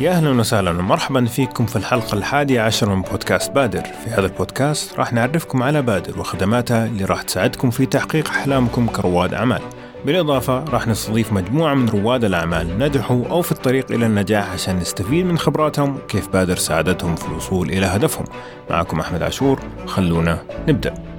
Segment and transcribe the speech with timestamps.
[0.00, 3.82] يا أهلا وسهلا ومرحبا فيكم في الحلقة الحادية عشر من بودكاست بادر.
[3.82, 9.34] في هذا البودكاست راح نعرفكم على بادر وخدماتها اللي راح تساعدكم في تحقيق أحلامكم كرواد
[9.34, 9.62] أعمال.
[10.06, 15.26] بالإضافة راح نستضيف مجموعة من رواد الأعمال نجحوا أو في الطريق إلى النجاح عشان نستفيد
[15.26, 18.24] من خبراتهم كيف بادر ساعدتهم في الوصول إلى هدفهم.
[18.70, 21.13] معكم أحمد عاشور خلونا نبدأ.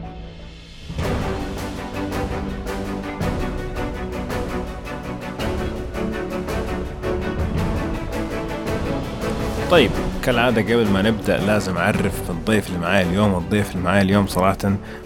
[9.71, 9.91] طيب
[10.23, 14.57] كالعادة قبل ما نبدأ لازم أعرف الضيف اللي معاي اليوم الضيف اللي معاي اليوم صراحة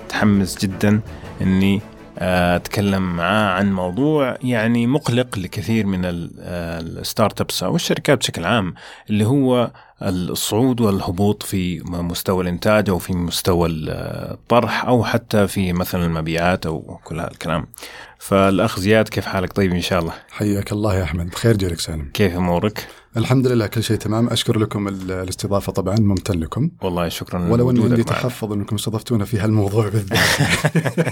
[0.06, 1.02] متحمس جدا
[1.42, 1.82] إني
[2.20, 8.46] آه، أتكلم معاه عن موضوع يعني مقلق لكثير من آه، الستارت ابس أو الشركات بشكل
[8.46, 8.74] عام
[9.10, 16.06] اللي هو الصعود والهبوط في مستوى الإنتاج أو في مستوى الطرح أو حتى في مثلا
[16.06, 17.68] المبيعات أو كل هذا الكلام.
[18.20, 20.14] فالأخ زياد كيف حالك؟ طيب إن شاء الله.
[20.32, 21.30] حياك الله يا أحمد.
[21.30, 22.10] بخير جالك سالم.
[22.14, 22.88] كيف أمورك؟
[23.20, 27.70] الحمد لله كل شيء تمام أشكر لكم ال- الاستضافة طبعا ممتن لكم والله شكرا ولو
[27.72, 28.04] أني عندي.
[28.04, 30.20] تحفظ أنكم استضفتونا في هالموضوع بالذات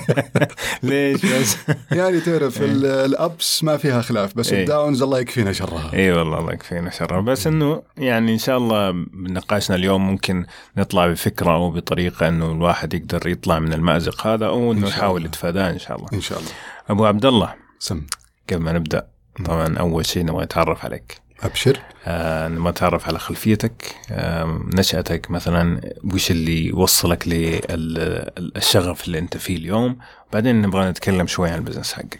[0.84, 1.58] ليش بس؟
[2.00, 4.62] يعني تعرف ال- الأبس ما فيها خلاف بس إيه.
[4.64, 8.92] الداونز الله يكفينا شرها اي والله الله يكفينا شر بس إنه يعني إن شاء الله
[9.14, 10.46] بنقاشنا اليوم ممكن
[10.78, 15.26] نطلع بفكرة أو بطريقة إنه الواحد يقدر يطلع من المأزق هذا أو إنه يحاول.
[15.26, 16.08] يتفاداه إن شاء الله.
[16.14, 16.52] إن شاء الله
[16.90, 18.02] أبو عبد الله سم
[18.50, 19.08] قبل ما نبدأ
[19.46, 21.27] طبعا أول شيء نبغى نتعرف عليك.
[21.44, 21.80] أبشر.
[22.06, 29.56] آه نبغى نتعرف على خلفيتك آه نشأتك مثلا وش اللي وصلك للشغف اللي أنت فيه
[29.58, 29.98] اليوم.
[30.34, 32.20] بعدين نبغى نتكلم شوي عن ال business حقك.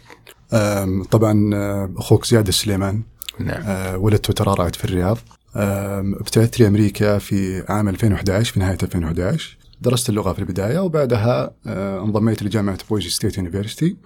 [0.52, 3.02] أم، طبعا آه، أخوك زياد السليمان
[3.38, 3.62] نعم.
[3.66, 5.18] آه، ولدت وترعرعت في الرياض.
[5.56, 12.04] أم، ابتعثت لامريكا في عام 2011 في نهاية 2011 درست اللغة في البداية وبعدها آه،
[12.04, 13.96] انضميت لجامعة Boise State University.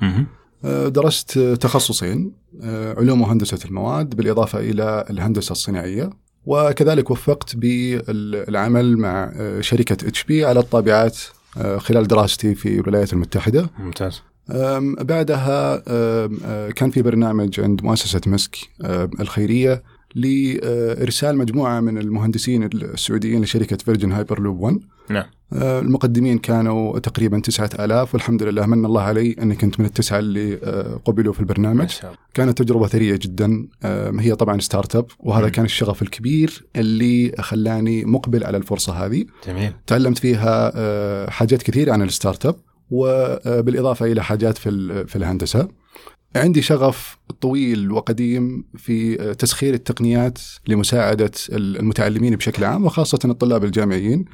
[0.88, 2.32] درست تخصصين
[2.62, 6.10] آه، علوم وهندسة المواد بالإضافة إلى الهندسة الصناعية
[6.46, 11.18] وكذلك وفقت بالعمل مع آه، شركة HP على الطابعات
[11.56, 14.22] آه، خلال دراستي في الولايات المتحدة ممتاز.
[15.00, 18.56] بعدها آه، كان في برنامج عند مؤسسة مسك
[19.20, 19.82] الخيرية
[20.14, 24.78] لإرسال مجموعة من المهندسين السعوديين لشركة Virgin Hyperloop 1
[25.10, 29.86] نعم آه، المقدمين كانوا تقريبا تسعة آلاف والحمد لله من الله علي أني كنت من
[29.86, 31.90] التسعة اللي آه، قبلوا في البرنامج.
[32.34, 33.68] كانت تجربة ثرية جدا
[34.18, 35.48] هي طبعا startup وهذا.
[35.48, 39.72] كان الشغف الكبير اللي خلاني مقبل على الفرصة هذه جميل.
[39.86, 42.56] تعلمت فيها آه، حاجات كثيرة عن ال startup
[42.90, 45.68] وبالإضافة إلى حاجات في في الهندسة
[46.36, 54.24] عندي شغف طويل وقديم في آه، تسخير التقنيات لمساعدة المتعلمين بشكل عام وخاصة الطلاب الجامعيين.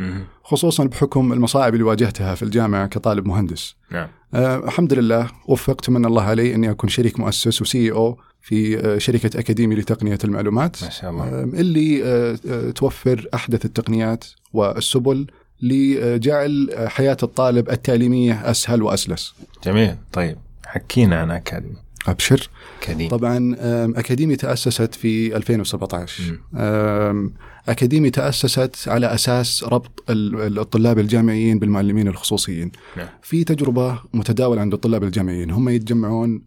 [0.45, 3.75] خصوصا بحكم المصاعب اللي واجهتها في الجامعة كطالب مهندس.
[3.91, 8.79] نعم أه الحمد لله وفقت من الله علي إني أكون شريك مؤسس وسي أو في
[8.79, 11.25] آه، شركة أكاديمي لتقنية المعلومات ما شاء الله.
[11.25, 15.27] آه، اللي آه، آه، توفر أحدث التقنيات والسبل
[15.63, 19.35] لجعل آه، حياة الطالب التعليمية أسهل وأسلس.
[19.65, 21.77] جميل طيب حكينا عن أكاديمي
[22.09, 22.49] أبشر.
[22.83, 23.09] أكاديمي.
[23.11, 23.57] طبعا
[23.99, 26.39] أكاديمي تأسست في 2017 مم.
[26.61, 27.33] آم،
[27.69, 32.73] أكاديمي تأسست على أساس ربط ال- الطلاب الجامعيين بالمعلمين الخصوصيين.
[32.97, 33.07] نعم.
[33.23, 35.51] في تجربة متداولة عند الطلاب الجامعيين.
[35.51, 36.43] هم يتجمعون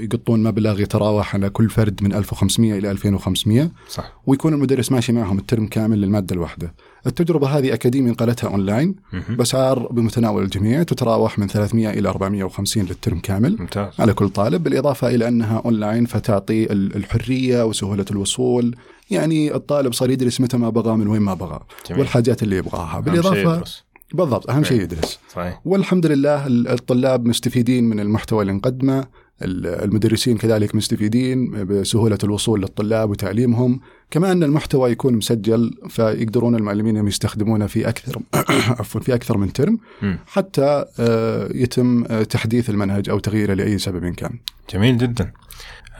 [0.00, 4.20] يقطون مبلغ يتراوح على كل فرد من 1500 إلى 2500 صح.
[4.26, 6.74] ويكون المدرس ماشي معهم الترم كامل للمادة الواحدة.
[7.06, 8.94] التجربة هذه أكاديمي نقلتها أونلاين.
[9.28, 13.56] باسعار بمتناول الجميع تتراوح من 300 إلى 450 للترم كامل.
[13.60, 13.92] ممتاز.
[13.98, 18.76] على كل طالب بالإضافة إلى أنها أونلاين فتعطي ال- الحرية وسهولة الوصول.
[19.10, 22.00] يعني الطالب صار يدرس متى ما بغى من وين ما بغى جميل.
[22.00, 23.04] والحاجات اللي يبغاها.
[23.06, 23.84] يدرس.
[24.14, 24.80] بالضبط أهم شيء.
[24.82, 25.18] يدرس.
[25.32, 25.60] صحيح.
[25.64, 28.98] والحمد لله ال- الطلاب مستفيدين من المحتوى اللي نقدمه
[29.42, 33.80] ال- المدرسين كذلك مستفيدين بسهولة الوصول للطلاب وتعليمهم.
[34.12, 38.20] كما أن المحتوى يكون مسجل فيقدرون المعلمين أن يستخدمونه في أكثر
[38.80, 39.78] عفوا في أكثر من ترم.
[40.26, 44.38] حتى آه، يتم آه، تحديث المنهج أو تغييره لأي سبب كان
[44.70, 45.32] جميل جدا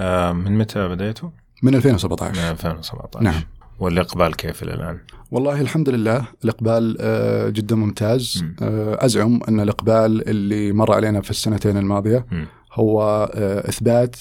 [0.00, 1.29] آه من متى بديتوا؟
[1.62, 3.43] من من 2017 2017 نعم.
[3.79, 4.99] والإقبال كيف إلى الآن؟
[5.31, 8.56] والله الحمد لله الإقبال آه، جدا ممتاز مم.
[8.99, 12.47] أزعم أن الإقبال اللي مر علينا في السنتين الماضية مم.
[12.73, 14.17] هو آه، إثبات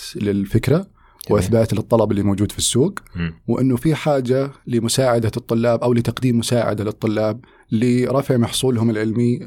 [1.30, 3.34] وإثبات للطلب اللي موجود في السوق مم.
[3.48, 7.40] وأنه في حاجة لمساعدة الطلاب أو لتقديم مساعدة للطلاب
[7.72, 9.40] لرفع محصولهم العلمي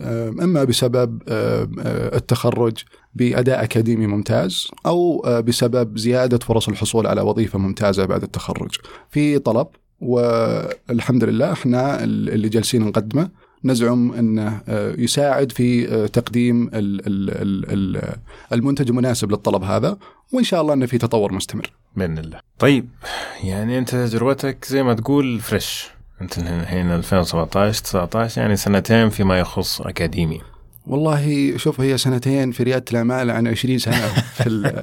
[0.43, 1.69] إما بسبب آه،
[2.17, 2.73] التخرج
[3.15, 8.71] بأداء أكاديمي ممتاز أو آه، بسبب زيادة فرص الحصول على وظيفة ممتازة بعد التخرج.
[9.11, 9.67] في طلب
[10.01, 13.29] والحمد لله إحنا اللي جالسين نقدمه
[13.65, 16.73] نزعم إنه آه، يساعد في تقديم ال-
[17.07, 18.15] ال- ال- ال-
[18.53, 19.99] المنتج المناسب للطلب هذا.
[20.33, 21.71] وإن شاء الله إنه في تطور مستمر.
[21.97, 22.41] بإذن الله.
[22.59, 22.89] طيب
[23.45, 25.91] يعني أنت تجربتك زي ما تقول فريش
[26.23, 30.41] أنت الحين 2017 19 يعني سنتين فيما يخص أكاديمي
[30.87, 34.07] والله شوف هي سنتين في ريادة الأعمال عن 20 سنة
[34.37, 34.83] في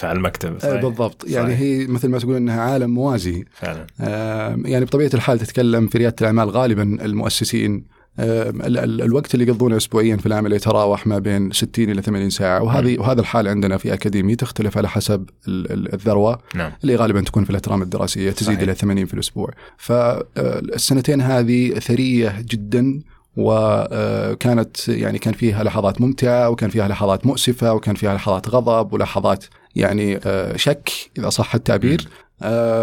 [0.00, 0.80] في المكتب آه، صحيح.
[0.82, 1.60] بالضبط يعني صحيح.
[1.60, 6.16] هي مثل ما تقول إنها عالم موازي فعلا آه، يعني بطبيعة الحال تتكلم في ريادة
[6.20, 7.82] الأعمال غالبا المؤسسين ال- ال-
[8.18, 13.20] الوقت اللي يقضونه اسبوعيا في العمل يتراوح ما بين 60 إلى 80 ساعة وهذه وهذا
[13.20, 16.72] الحال عندنا في أكاديمي تختلف على حسب ال- ال- الذروة نعم.
[16.82, 18.60] اللي غالبا تكون في الأترام الدراسية تزيد صحيح.
[18.60, 19.50] إلى 80 في الأسبوع.
[19.78, 23.00] فالسنتين هذه ثرية جدا
[23.36, 29.44] وكانت يعني كان فيها لحظات ممتعة وكان فيها لحظات مؤسفة وكان فيها لحظات غضب ولحظات
[29.76, 32.00] يعني آه، شك إذا صح التعبير.
[32.00, 32.31] آه،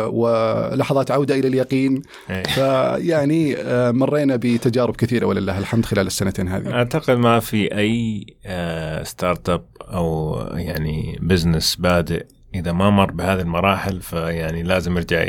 [0.07, 2.01] ولحظات عودة إلى اليقين.
[2.29, 2.43] إيه.
[2.43, 6.71] فيعني آه، مرينا بتجارب كثيرة ولله الحمد خلال السنتين هذه.
[6.71, 12.25] أعتقد ما في أي آه، startup أو يعني business بادئ
[12.55, 15.23] إذا ما مر بهذه المراحل فيعني لازم يرجع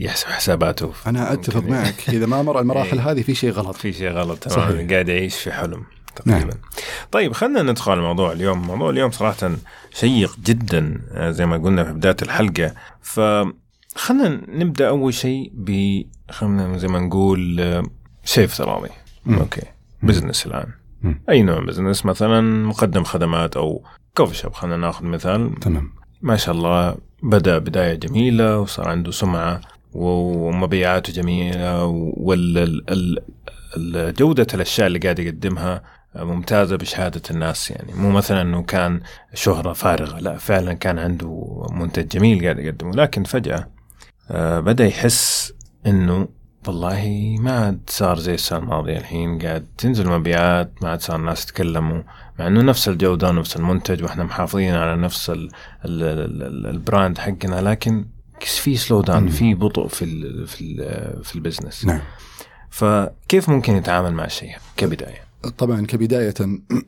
[0.00, 0.92] يحسب حساباته.
[1.06, 1.94] أنا أتفق معك.
[2.08, 3.10] إذا ما مر المراحل إيه.
[3.10, 3.76] هذه في شيء غلط.
[3.76, 4.38] في شيء غلط.
[4.38, 5.82] تماما قاعد يعيش في حلم.
[6.22, 6.44] تقريبا.
[6.44, 6.60] نعم.
[7.12, 8.66] طيب خلينا ندخل على موضوع اليوم.
[8.66, 9.50] موضوع اليوم صراحة
[9.94, 12.74] شيق جدا آه، زي ما قلنا في بداية الحلقة.
[13.02, 17.82] فخلنا نبدأ أول شيء ب خلينا زي ما نقول آه،
[18.24, 18.88] شيء افتراضي
[19.26, 19.38] مم.
[19.38, 19.62] okay.
[20.02, 20.66] business الآن.
[21.02, 21.20] مم.
[21.30, 23.84] أي نوع بزنس مثلا مقدم خدمات أو
[24.16, 25.54] coffee shop خلينا نأخذ مثال.
[25.60, 25.92] تمام.
[26.22, 29.60] ما شاء الله بدأ بداية جميلة وصار عنده سمعة
[29.92, 31.84] ومبيعاته جميلة
[33.76, 35.82] وجودة الأشياء اللي قاعد يقدمها
[36.16, 37.92] ممتازة بشهادة الناس يعني.
[37.94, 39.00] مو مثلا أنه كان
[39.34, 42.92] شهرة فارغة لا فعلا كان عنده منتج جميل قاعد يقدمه.
[42.92, 43.68] لكن فجأة
[44.30, 45.52] آه، بدأ يحس
[45.86, 46.28] أنه
[46.66, 49.38] والله ما عاد صار زي السنة الماضية الحين.
[49.38, 52.02] قاعد تنزل مبيعات ما عاد صار الناس يتكلموا
[52.38, 55.50] مع إنه نفس الجودة ونفس المنتج وإحنا محافظين على نفس ال
[55.84, 57.60] ال ال ال brand حقنا.
[57.60, 58.04] لكن
[58.40, 59.28] في slow down.
[59.28, 61.84] في بطء في ال في ال في ال business.
[61.84, 62.00] نعم.
[62.70, 65.27] فكيف ممكن يتعامل مع الشيء كبداية؟
[65.58, 66.34] طبعا كبداية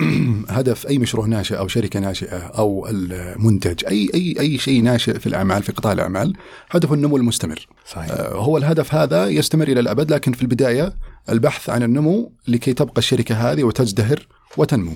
[0.48, 5.26] هدف أي مشروع ناشئ أو شركة ناشئة أو المنتج أي أي أي شيء ناشئ في
[5.26, 6.32] الأعمال في قطاع الأعمال
[6.70, 7.66] هدفه النمو المستمر.
[7.86, 8.10] صحيح.
[8.10, 10.92] آه، هو الهدف هذا يستمر إلى الأبد لكن في البداية
[11.28, 14.26] البحث عن النمو لكي تبقى الشركة هذه وتزدهر
[14.56, 14.92] وتنمو.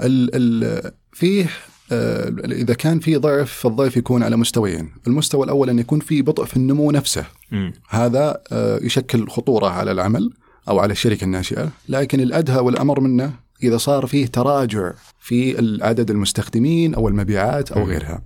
[0.00, 1.46] ال ال فيه
[1.92, 4.90] آه، إذا كان في ضعف فالضعف يكون على مستويين.
[5.06, 7.24] المستوى الأول أن يكون في بطء في النمو نفسه.
[7.52, 7.72] مم.
[7.88, 10.30] هذا آه، يشكل خطورة على العمل.
[10.68, 13.32] أو على الشركة الناشئة لكن الأدهى والأمر منه
[13.62, 17.84] إذا صار فيه تراجع في عدد المستخدمين أو المبيعات أو.
[17.84, 18.22] غيرها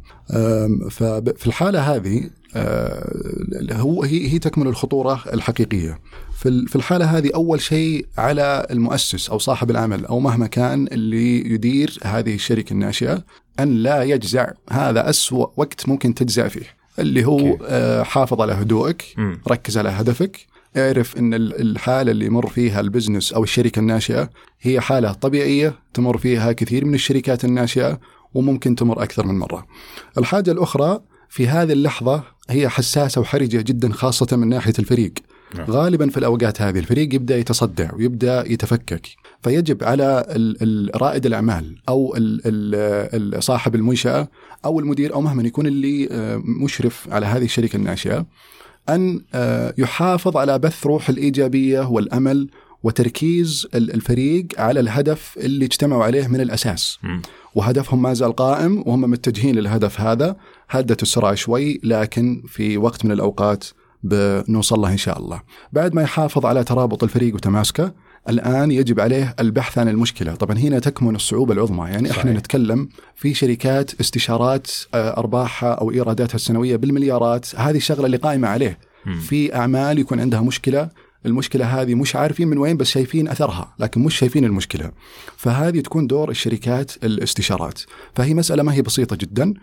[0.90, 5.98] ففي الحالة هذه آه، هو هي هي تكمن الخطورة الحقيقية
[6.38, 10.86] في ال- في الحالة هذه أول شيء على المؤسس أو صاحب العمل أو مهما كان
[10.86, 13.24] اللي يدير هذه الشركة الناشئة
[13.60, 16.66] أن لا يجزع هذا أسوأ وقت ممكن تجزع فيه
[16.98, 17.58] اللي هو.
[17.66, 19.04] آه، حافظ على هدوءك.
[19.48, 20.46] ركز على هدفك
[20.76, 24.30] اعرف إن ال- الحالة اللي يمر فيها البزنس أو الشركة الناشئة
[24.60, 28.00] هي حالة طبيعية تمر فيها كثير من الشركات الناشئة
[28.34, 29.66] وممكن تمر أكثر من مرة.
[30.18, 35.12] الحاجة الأخرى في هذه اللحظة هي حساسة وحرجة جدا خاصة من ناحية الفريق.
[35.54, 35.70] نعم.
[35.70, 39.06] غالبا في الأوقات هذه الفريق يبدأ يتصدع ويبدا يتفكك
[39.42, 40.24] فيجب على
[40.94, 44.28] رائد الأعمال أو ال- ال- ال- صاحب المنشأة
[44.64, 48.26] أو المدير أو مهما يكون اللي آه، مشرف على هذه الشركة الناشئة
[48.88, 52.48] أن آه، يحافظ على بث روح الإيجابية والأمل
[52.82, 56.98] وتركيز ال- الفريق على الهدف اللي اجتمعوا عليه من الأساس.
[57.54, 60.36] وهدفهم ما زال قائم وهم متجهين للهدف هذا
[60.70, 63.64] هدت السرعة شوي لكن في وقت من الأوقات
[64.02, 65.42] بنوصل له إن شاء الله.
[65.72, 67.92] بعد ما يحافظ على ترابط الفريق وتماسكه
[68.28, 72.36] الآن يجب عليه البحث عن المشكلة، طبعا هنا تكمن الصعوبة العظمى، يعني إحنا صحيح.
[72.36, 78.78] نتكلم في شركات استشارات آه، ارباحها أو إيراداتها السنوية بالمليارات، هذه الشغلة اللي قائمة عليه.
[79.06, 79.20] مم.
[79.20, 80.88] في أعمال يكون عندها مشكلة.
[81.26, 84.90] المشكلة هذه مش عارفين من وين بس شايفين أثرها لكن مش شايفين المشكلة.
[85.36, 87.80] فهذه تكون دور الشركات الاستشارات.
[88.14, 89.54] فهي مسألة ما هي بسيطة جدا.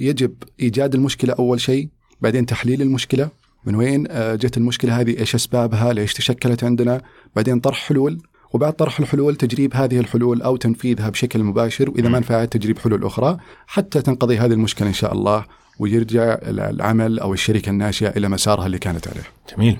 [0.00, 1.88] يجب إيجاد المشكلة أول شيء
[2.20, 3.28] بعدين تحليل المشكلة.
[3.66, 7.02] من وين آه، جت المشكلة هذه إيش أسبابها ليش تشكلت عندنا
[7.36, 12.18] بعدين طرح حلول وبعد طرح الحلول تجريب هذه الحلول أو تنفيذها بشكل مباشر وإذا ما
[12.18, 15.44] نفعت تجريب حلول أخرى حتى تنقضي هذه المشكلة إن شاء الله
[15.78, 19.22] ويرجع العمل أو الشركة الناشئة إلى مسارها اللي كانت عليه.
[19.56, 19.78] جميل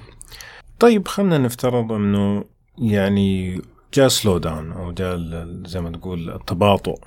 [0.78, 2.44] طيب خلينا نفترض إنه
[2.78, 3.60] يعني
[3.94, 5.16] جاء slow down أو جاء
[5.66, 6.98] زي ما تقول التباطؤ.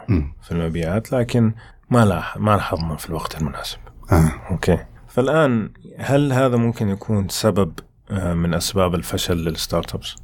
[0.43, 1.53] في المبيعات لكن
[1.89, 3.77] ما لاح ما لاحظنا في الوقت المناسب
[4.11, 4.31] آه.
[4.51, 4.77] okay
[5.09, 7.73] فالآن هل هذا ممكن يكون سبب
[8.11, 10.15] آه، من أسباب الفشل لل startups؟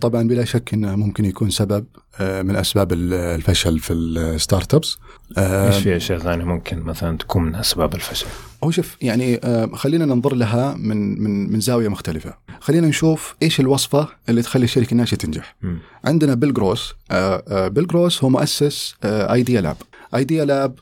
[0.00, 1.84] طبعا بلا شك إنه ممكن يكون سبب
[2.20, 4.98] أه، من أسباب ال- الفشل في ال startups
[5.38, 8.26] إيش في اشياء ثانية ممكن مثلا تكون من أسباب الفشل؟
[8.64, 13.60] هو شوف يعني آه، خلينا ننظر لها من من من زاوية مختلفة، خلينا نشوف إيش
[13.60, 15.56] الوصفة اللي تخلي الشركة الناشئه تنجح.
[15.62, 15.78] مم.
[16.04, 19.76] عندنا بيل جروس، آه، آه، بيل جروس هو مؤسس آيديا لاب.
[20.16, 20.78] ايديا لاب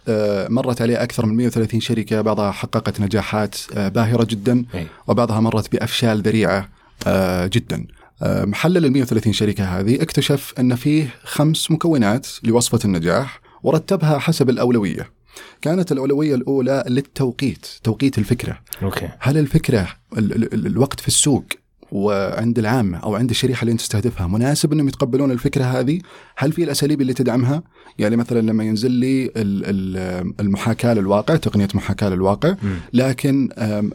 [0.50, 5.72] مرت عليه أكثر من 130 شركة، بعضها حققت نجاحات آه، باهرة جدا اي وبعضها مرت
[5.72, 6.68] بأفشال ذريعة
[7.06, 7.86] آه، جدا.
[8.22, 14.50] آه، محلل ال 130 شركة هذه اكتشف أن فيه خمس مكونات لوصفة النجاح ورتبها حسب
[14.50, 15.10] الأولوية.
[15.62, 18.58] كانت الأولوية الأولى للتوقيت، توقيت الفكرة.
[18.82, 21.44] أوكي هل الفكرة ال ال ال الوقت في السوق
[21.92, 26.00] وعند العامه أو عند الشريحة اللي أنت تستهدفها مناسب أنهم يتقبلون الفكرة هذه؟
[26.36, 27.62] هل في الأساليب اللي تدعمها؟
[27.98, 32.54] يعني مثلا لما ينزل لي ال- ال- المحاكاة للواقع، تقنية محاكاة للواقع،.
[32.92, 33.48] لكن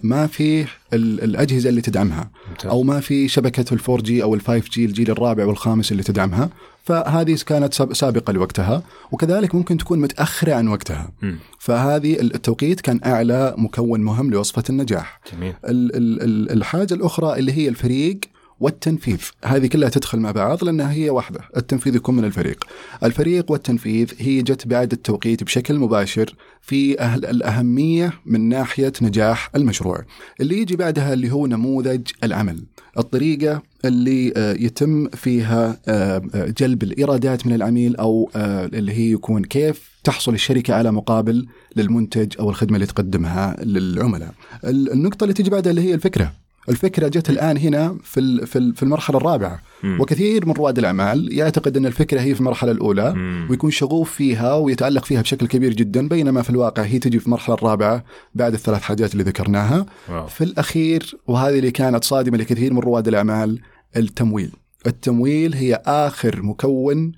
[0.03, 0.61] ما في
[0.93, 2.29] ال- الأجهزة اللي تدعمها.
[2.65, 6.49] أو ما في شبكة ال 4G أو ال 5G الجيل الرابع والخامس اللي تدعمها
[6.87, 11.11] فهذه كانت ساب- سابقة لوقتها وكذلك ممكن تكون متأخرة عن وقتها.
[11.59, 15.21] فهذه التوقيت كان أعلى مكون مهم لوصفة النجاح.
[15.33, 15.53] جميل.
[15.65, 18.19] ال- ال- ال- الحاجة الأخرى اللي هي الفريق
[18.59, 19.17] والتنفيذ.
[19.45, 21.39] هذه كلها تدخل مع بعض لأنها هي واحدة.
[21.57, 22.63] التنفيذ يكون من الفريق.
[23.03, 30.05] الفريق والتنفيذ هي جت بعد التوقيت بشكل مباشر في أهل الأهمية من ناحية نجاح المشروع.
[30.41, 32.63] اللي يجي بعدها اللي هو نموذج العمل.
[32.97, 39.43] الطريقة اللي آه، يتم فيها آه، آه، جلب الإيرادات من العميل أو اللي هي يكون
[39.43, 44.33] كيف تحصل الشركة على مقابل للمنتج أو الخدمة اللي تقدمها للعملاء.
[44.63, 46.33] ال- النقطة اللي تجي بعدها اللي هي الفكرة.
[46.69, 50.01] الفكرة جت الآن هنا في في ال- في المرحلة الرابعة مم.
[50.01, 53.47] وكثير من رواد الأعمال يعتقد أن الفكرة هي في المرحلة الأولى مم.
[53.49, 57.55] ويكون شغوف فيها ويتعلق فيها بشكل كبير جدا بينما في الواقع هي تجي في المرحلة
[57.55, 58.03] الرابعة
[58.35, 60.27] بعد الثلاث حاجات اللي ذكرناها واو.
[60.27, 63.59] في الأخير وهذه اللي كانت صادمة لكثير من رواد الأعمال
[63.97, 64.51] التمويل
[64.87, 67.11] التمويل هي آخر مكون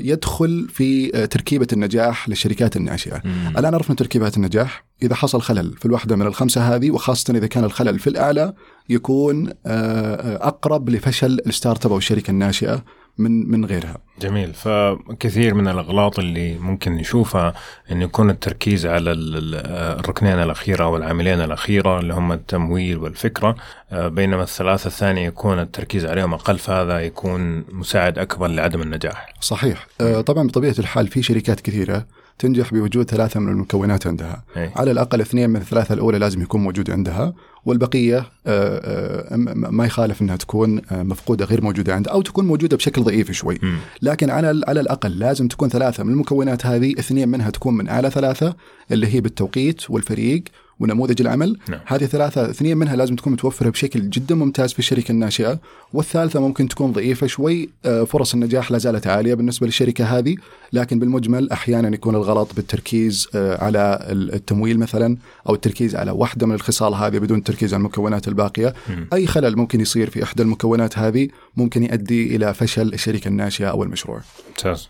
[0.00, 3.22] يدخل في آه، تركيبة النجاح للشركات الناشئة.
[3.24, 3.58] مم.
[3.58, 4.84] الآن عرفنا تركيبات النجاح.
[5.02, 8.52] إذا حصل خلل في الواحدة من الخمسة هذه وخاصة إذا كان الخلل في الأعلى
[8.88, 12.84] يكون آه، آه، أقرب لفشل ال startup أو الشركة الناشئة.
[13.20, 13.96] من من غيرها.
[14.20, 14.54] جميل.
[14.54, 17.54] فكثير من الأغلاط اللي ممكن نشوفها
[17.92, 19.66] انه يكون التركيز على ال- ال-
[20.00, 23.54] الركنين الأخيرة أو العاملين الأخيرة اللي هم التمويل والفكرة.
[23.92, 29.34] آه، بينما الثلاثة الثانية يكون التركيز عليهم أقل فهذا يكون مساعد أكبر لعدم النجاح.
[29.40, 29.86] صحيح.
[30.00, 32.06] آه، طبعا بطبيعة الحال في شركات كثيرة
[32.40, 34.70] تنجح بوجود ثلاثة من المكونات عندها أي.
[34.76, 39.86] على الأقل اثنين من الثلاثة الأولى لازم يكون موجود عندها والبقية آه، آه، م- ما
[39.86, 43.76] يخالف أنها تكون آه، مفقودة غير موجودة عندها أو تكون موجودة بشكل ضعيف شوي مم.
[44.02, 48.10] لكن على على الأقل لازم تكون ثلاثة من المكونات هذه اثنين منها تكون من أعلى
[48.10, 48.54] ثلاثة
[48.92, 50.42] اللي هي بالتوقيت والفريق
[50.80, 51.80] ونموذج العمل نعم.
[51.86, 55.58] هذه ثلاثة اثنين منها لازم تكون متوفرة بشكل جدا ممتاز في الشركة الناشئة
[55.92, 60.36] والثالثة ممكن تكون ضعيفة شوي آه، فرص النجاح لا زالت عالية بالنسبة للشركة هذه
[60.72, 65.16] لكن بالمجمل أحيانا يكون الغلط بالتركيز آه، على التمويل مثلا
[65.48, 69.08] أو التركيز على واحدة من الخصال هذه بدون التركيز على المكونات الباقية مم.
[69.12, 73.82] أي خلل ممكن يصير في إحدى المكونات هذه ممكن يؤدي إلى فشل الشركة الناشئة أو
[73.82, 74.88] المشروع ممتاز.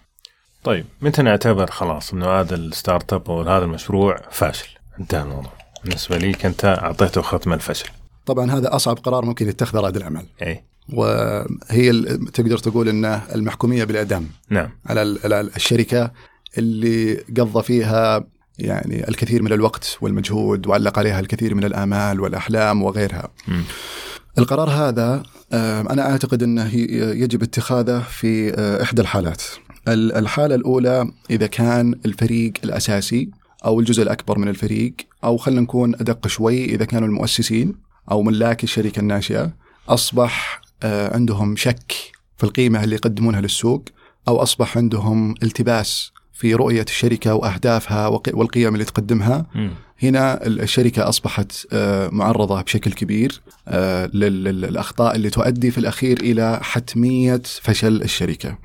[0.64, 4.68] طيب متى نعتبر خلاص إنه هذا ال startup أو هذا المشروع فاشل؟
[5.00, 5.52] انتهى الموضوع.
[5.84, 7.88] بالنسبة ليك انت أعطيته ختم الفشل.
[8.26, 11.92] طبعا هذا أصعب قرار ممكن يتخذه رائد الأعمال إي وهي
[12.34, 16.10] تقدر تقول انه المحكومية بالإعدام نعم على ال- على الشركة
[16.58, 18.24] اللي قضى فيها
[18.58, 23.28] يعني الكثير من الوقت والمجهود وعلق عليها الكثير من الآمال والأحلام وغيرها.
[23.48, 23.62] مم.
[24.38, 25.22] القرار هذا
[25.52, 26.74] آه، أنا أعتقد إنه
[27.22, 29.42] يجب اتخاذه في آه، إحدى الحالات.
[29.88, 33.30] ال- الحالة الأولى إذا كان الفريق الأساسي
[33.64, 37.74] أو الجزء الأكبر من الفريق أو خلينا نكون أدق شوي إذا كانوا المؤسسين
[38.10, 39.52] أو ملاك الشركة الناشئة
[39.88, 41.92] أصبح آه، عندهم شك
[42.36, 43.84] في القيمة اللي يقدمونها للسوق
[44.28, 49.70] أو أصبح عندهم التباس في رؤية الشركة وأهدافها والقيم اللي تقدمها مم.
[50.02, 56.20] هنا الشركة أصبحت آه، معرضة بشكل كبير آه، لل- لل- للأخطاء اللي تؤدي في الأخير
[56.20, 58.58] إلى حتمية فشل الشركة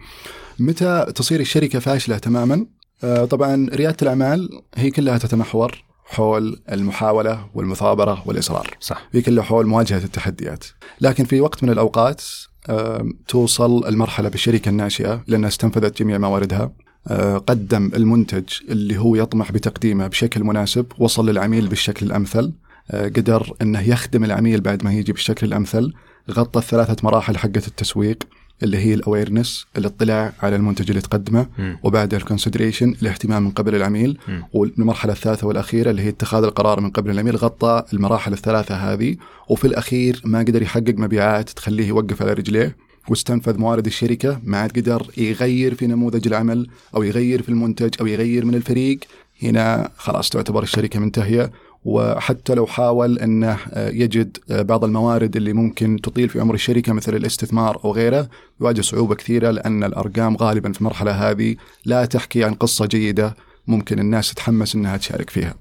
[0.59, 2.65] متى تصير الشركة فاشلة تماما؟
[3.05, 8.77] آه، طبعا ريادة الأعمال هي كلها تتمحور حول المحاولة والمثابرة والإصرار.
[8.79, 9.07] صح.
[9.11, 10.65] هي كلها حول مواجهة التحديات.
[11.01, 12.23] لكن في وقت من الأوقات
[12.69, 16.71] آه، توصل المرحلة بالشركة الناشئة لأنها استنفذت جميع مواردها.
[17.07, 22.53] آه، قدم المنتج اللي هو يطمح بتقديمه بشكل مناسب وصل للعميل بالشكل الأمثل.
[22.91, 25.93] آه، قدر أنه يخدم العميل بعد ما يجي بالشكل الأمثل.
[26.31, 28.17] غطى الثلاثة مراحل حقة التسويق.
[28.63, 31.47] اللي هي ال awareness الاطلاع على المنتج اللي تقدمه.
[31.83, 34.17] وبعدها ال consideration الاهتمام من قبل العميل.
[34.53, 39.15] والمرحلة الثالثة والأخيرة اللي هي اتخاذ القرار من قبل العميل غطى المراحل الثلاثة هذه
[39.49, 42.75] وفي الأخير ما قدر يحقق مبيعات تخليه يوقف على رجليه
[43.09, 48.07] واستنفذ موارد الشركة ما عاد قدر يغير في نموذج العمل أو يغير في المنتج أو
[48.07, 48.99] يغير من الفريق
[49.43, 51.51] هنا خلاص تعتبر الشركة منتهية
[51.85, 57.79] وحتى لو حاول انه يجد بعض الموارد اللي ممكن تطيل في عمر الشركة مثل الاستثمار
[57.85, 58.29] أو غيره
[58.61, 63.35] يواجه صعوبة كثيرة لأن الأرقام غالبا في المرحلة هذه لا تحكي عن قصة جيدة
[63.67, 65.53] ممكن الناس تتحمس إنها تشارك فيها.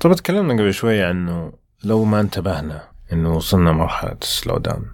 [0.00, 1.52] طب تكلمنا قبل شوي عنه
[1.84, 4.84] لو ما انتبهنا إنه وصلنا مرحلة ال slow down.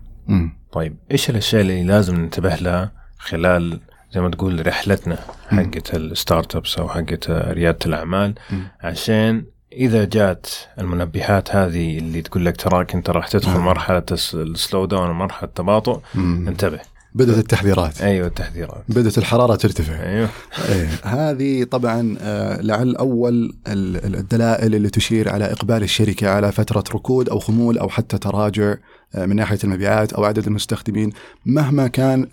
[0.72, 3.80] طيب إيش الأشياء اللي لازم ننتبه لها خلال
[4.14, 8.34] زي ما تقول رحلتنا حقت ال startups أو حقت ريادة الأعمال
[8.80, 9.44] عشان
[9.76, 10.46] إذا جات
[10.78, 14.02] المنبهات هذه اللي تقول لك تراك أنت راح تدخل مرحلة
[14.34, 16.80] ال slow down ومرحله التباطؤ انتبه.
[17.14, 18.00] بدأت التحذيرات.
[18.00, 18.84] أيوه التحذيرات.
[18.88, 19.92] بدأت الحرارة ترتفع.
[19.92, 20.28] أيوه.
[20.68, 20.88] أيه.
[21.02, 22.16] هذه طبعا
[22.60, 28.18] لعل أول الدلائل اللي تشير على إقبال الشركة على فترة ركود أو خمول أو حتى
[28.18, 28.74] تراجع
[29.16, 31.12] من ناحية المبيعات أو عدد المستخدمين
[31.46, 32.26] مهما كان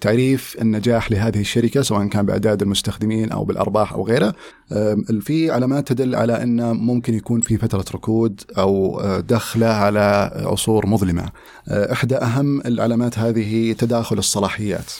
[0.00, 4.34] تعريف النجاح لهذه الشركة سواء كان بأعداد المستخدمين أو بالأرباح أو غيره
[5.20, 11.28] في علامات تدل على انه ممكن يكون في فترة ركود أو دخلة على عصور مظلمة.
[11.68, 14.92] إحدى أهم العلامات هذه تداخل الصلاحيات.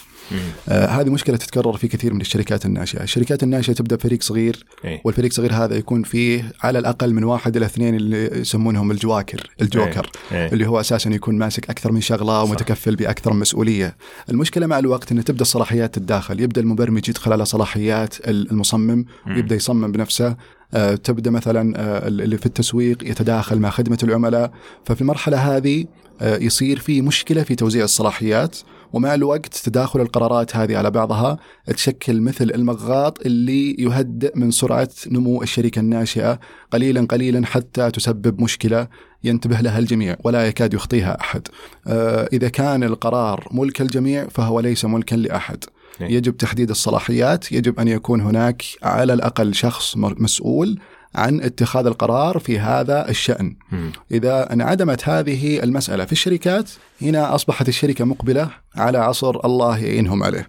[0.69, 5.01] آه هذه مشكلة تتكرر في كثير من الشركات الناشئة، الشركات الناشئة تبدأ بفريق صغير أي.
[5.05, 10.11] والفريق الصغير هذا يكون فيه على الأقل من واحد إلى اثنين اللي يسمونهم الجواكر، الجوكر
[10.33, 10.47] أي.
[10.47, 13.97] اللي هو أساسا يكون ماسك أكثر من شغلة ومتكفل بأكثر من مسؤولية.
[14.31, 19.93] المشكلة مع الوقت إنه تبدأ الصلاحيات تتداخل، يبدأ المبرمج يدخل على صلاحيات المصمم ويبدأ يصمم
[19.93, 20.37] بنفسه.
[20.75, 24.53] آه تبدأ مثلا آه اللي في التسويق يتداخل مع خدمة العملاء،
[24.85, 25.85] ففي المرحلة هذه
[26.21, 28.57] آه يصير في مشكلة في توزيع الصلاحيات.
[28.95, 35.43] ومع الوقت تداخل القرارات هذه على بعضها تشكل مثل المغاط اللي يهدئ من سرعة نمو
[35.43, 38.89] الشركة الناشئة قليلا قليلا حتى تسبب مشكلة
[39.25, 41.49] ينتبه لها الجميع ولا يكاد يخطيها أحد.
[41.87, 45.65] آه إذا كان القرار ملك الجميع فهو ليس ملكا لأحد.
[46.01, 50.79] يجب تحديد الصلاحيات، يجب أن يكون هناك على الأقل شخص مسؤول
[51.15, 53.57] عن اتخاذ القرار في هذا الشأن.
[53.73, 53.93] مم.
[54.13, 56.71] إذا انعدمت هذه المسألة في الشركات
[57.03, 60.49] هنا أصبحت الشركة مقبلة على عصر الله يعينهم عليه.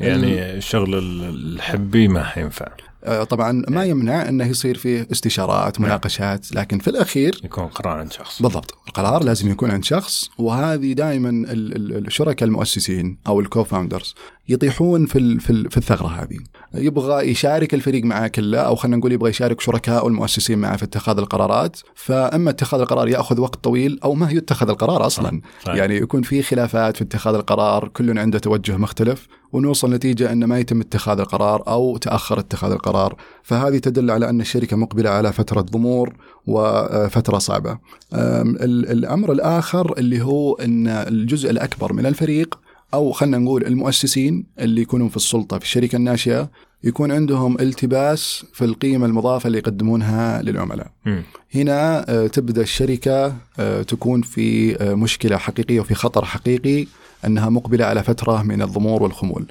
[0.00, 2.66] يعني الشغل الحبي ما حينفع
[3.06, 8.12] آه، طبعا ما يمنع أنه يصير فيه استشارات مناقشات لكن في الأخير يكون قرار عند
[8.12, 8.42] شخص.
[8.42, 14.14] بالضبط القرار لازم يكون عند شخص وهذه دائما الشركاء المؤسسين أو الكوفاوندرز
[14.48, 16.38] يطيحون في في الثغرة هذه.
[16.78, 21.18] يبغى يشارك الفريق معه كله أو خلينا نقول يبغى يشارك شركاء المؤسسين معه في اتخاذ
[21.18, 21.76] القرارات.
[21.94, 25.40] فأما اتخاذ القرار يأخذ وقت طويل أو ما يتخذ القرار أصلا.
[25.64, 25.76] صحيح.
[25.76, 30.58] يعني يكون في خلافات في اتخاذ القرار كل عنده توجه مختلف ونوصل نتيجة أنه ما
[30.58, 33.16] يتم اتخاذ القرار أو تأخر اتخاذ القرار.
[33.42, 36.12] فهذه تدل على أن الشركة مقبلة على فترة ضمور
[36.46, 37.70] وفترة صعبة.
[37.70, 37.78] أم،
[38.56, 42.58] ال- الأمر الآخر اللي هو أن الجزء الأكبر من الفريق
[42.94, 46.50] أو خلينا نقول المؤسسين اللي يكونون في السلطة في الشركة الناشئة
[46.84, 50.90] يكون عندهم التباس في القيمة المضافة اللي يقدمونها للعملاء.
[51.06, 51.22] مم.
[51.54, 56.86] هنا آه، تبدأ الشركة آه، تكون في آه، مشكلة حقيقية وفي خطر حقيقي
[57.26, 59.46] أنها مقبلة على فترة من الضمور والخمول.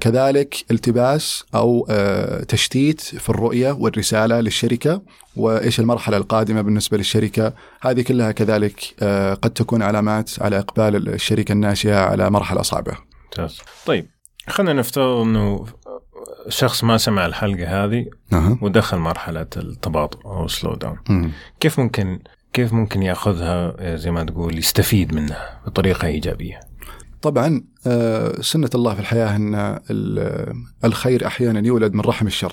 [0.00, 5.02] كذلك التباس أو آه، تشتيت في الرؤية والرسالة للشركة
[5.36, 8.94] وإيش المرحلة القادمة بالنسبة للشركة، هذه كلها كذلك
[9.42, 12.92] قد تكون علامات على إقبال الشركة الناشئة على مرحلة صعبة.
[13.24, 14.06] ممتاز طيب
[14.48, 15.66] خلينا نفترض إنه
[16.48, 18.58] شخص ما سمع الحلقة هذه أها.
[18.62, 21.32] ودخل مرحلة التباطؤ أو سلو داون.
[21.60, 22.18] كيف ممكن
[22.52, 26.60] كيف ممكن يأخذها زي ما تقول يستفيد منها بطريقة إيجابية
[27.22, 29.54] طبعا آه، سنة الله في الحياة إن
[29.90, 30.52] ال-
[30.84, 32.52] الخير أحيانا يولد من رحم الشر.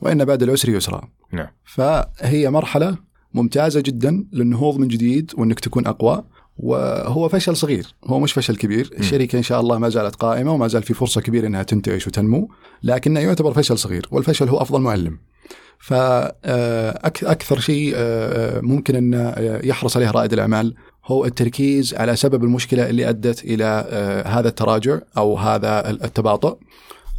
[0.00, 1.08] وإن بعد العسر يسرا.
[1.32, 2.96] نعم فهي مرحلة
[3.34, 6.24] ممتازة جدا للنهوض من جديد وإنك تكون أقوى
[6.58, 7.94] وهو فشل صغير.
[8.04, 8.90] هو مش فشل كبير.
[8.98, 12.48] الشركة إن شاء الله ما زالت قائمة وما زال في فرصة كبيرة إنها تنتعش وتنمو
[12.82, 15.18] لكنه يعتبر فشل صغير والفشل هو أفضل معلم.
[15.78, 20.74] فأكثر شيء آه، ممكن أن آه، يحرص عليه رائد الأعمال
[21.06, 26.56] هو التركيز على سبب المشكلة اللي أدت إلى آه، هذا التراجع أو هذا التباطؤ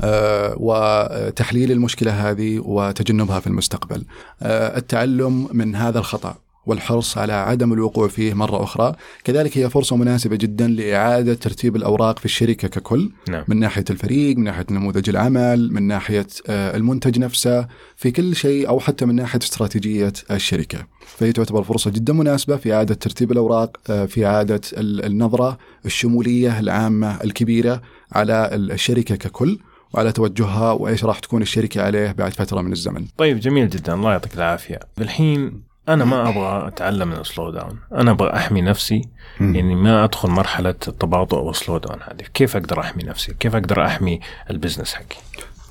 [0.01, 4.03] آه، وتحليل المشكلة هذه وتجنبها في المستقبل.
[4.41, 6.35] آه، التعلم من هذا الخطأ.
[6.65, 8.95] والحرص على عدم الوقوع فيه مرة أخرى.
[9.23, 13.11] كذلك هي فرصة مناسبة جدا لإعادة ترتيب الأوراق في الشركة ككل.
[13.29, 13.43] نعم.
[13.47, 18.67] من ناحية الفريق من ناحية نموذج العمل من ناحية آه، المنتج نفسه في كل شيء
[18.67, 20.87] أو حتى من ناحية استراتيجية الشركة.
[21.05, 26.59] فهي تعتبر فرصة جدا مناسبة في إعادة ترتيب الأوراق آه، في إعادة ال- النظرة الشمولية
[26.59, 29.59] العامة الكبيرة على الشركة ككل
[29.93, 33.05] وعلى توجهها وإيش راح تكون الشركة عليه بعد فترة من الزمن.
[33.17, 33.93] طيب جميل جدا.
[33.93, 34.79] الله يعطيك العافية.
[35.01, 39.01] الحين أنا ما أبغى أتعلم من ال slow down أنا أبغى أحمي نفسي
[39.39, 42.25] يعني ما أدخل مرحلة التباطؤ وال slow down هذه.
[42.33, 45.17] كيف أقدر أحمي نفسي؟ كيف أقدر أحمي ال business حقي؟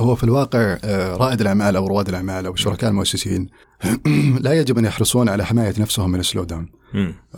[0.00, 3.48] هو في الواقع آه، رائد الأعمال أو رواد الأعمال أو الشركاء المؤسسين
[4.40, 6.68] لا يجب أن يحرصون على حماية نفسهم من ال slow down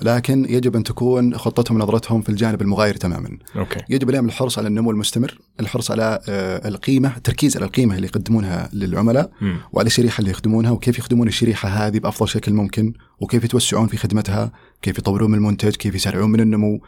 [0.02, 3.38] لكن يجب أن تكون خطتهم ونظرتهم في الجانب المغاير تماما.
[3.56, 3.80] okay.
[3.88, 8.68] يجب عليهم الحرص على النمو المستمر، الحرص على آه، القيمة، التركيز على القيمة اللي يقدمونها
[8.72, 9.30] للعملاء.
[9.72, 14.52] وعلى الشريحة اللي يخدمونها وكيف يخدمون الشريحة هذه بأفضل شكل ممكن، وكيف يتوسعون في خدمتها،
[14.82, 16.80] كيف يطورون من المنتج، كيف يسرعون من النمو،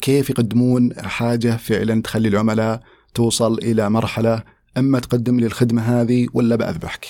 [0.00, 2.80] كيف يقدمون حاجة فعلا تخلي العملاء
[3.14, 4.42] توصل إلى مرحلة
[4.76, 7.06] أما تقدم لي الخدمة هذه ولا باذبحك.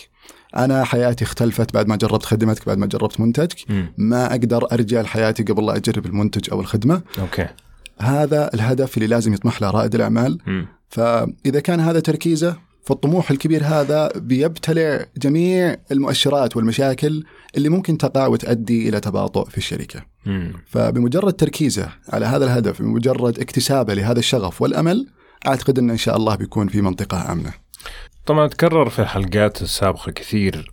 [0.57, 3.57] أنا حياتي اختلفت بعد ما جربت خدمتك بعد ما جربت منتجك.
[3.99, 7.47] ما أقدر أرجع لحياتي قبل لا أجرب المنتج أو الخدمة أوكي
[8.01, 10.39] هذا الهدف اللي لازم يطمح له رائد الأعمال.
[10.89, 17.25] فإذا كان هذا تركيزه فالطموح الكبير هذا بيبتلع جميع المؤشرات والمشاكل
[17.57, 20.53] اللي ممكن تقع وتؤدي إلى تباطؤ في الشركة مم.
[20.67, 25.07] فبمجرد تركيزه على هذا الهدف بمجرد اكتسابه لهذا الشغف والأمل
[25.47, 27.53] أعتقد إن إن شاء الله بيكون في منطقة آمنة.
[28.27, 30.73] طبعا تكرر في الحلقات السابقة كثير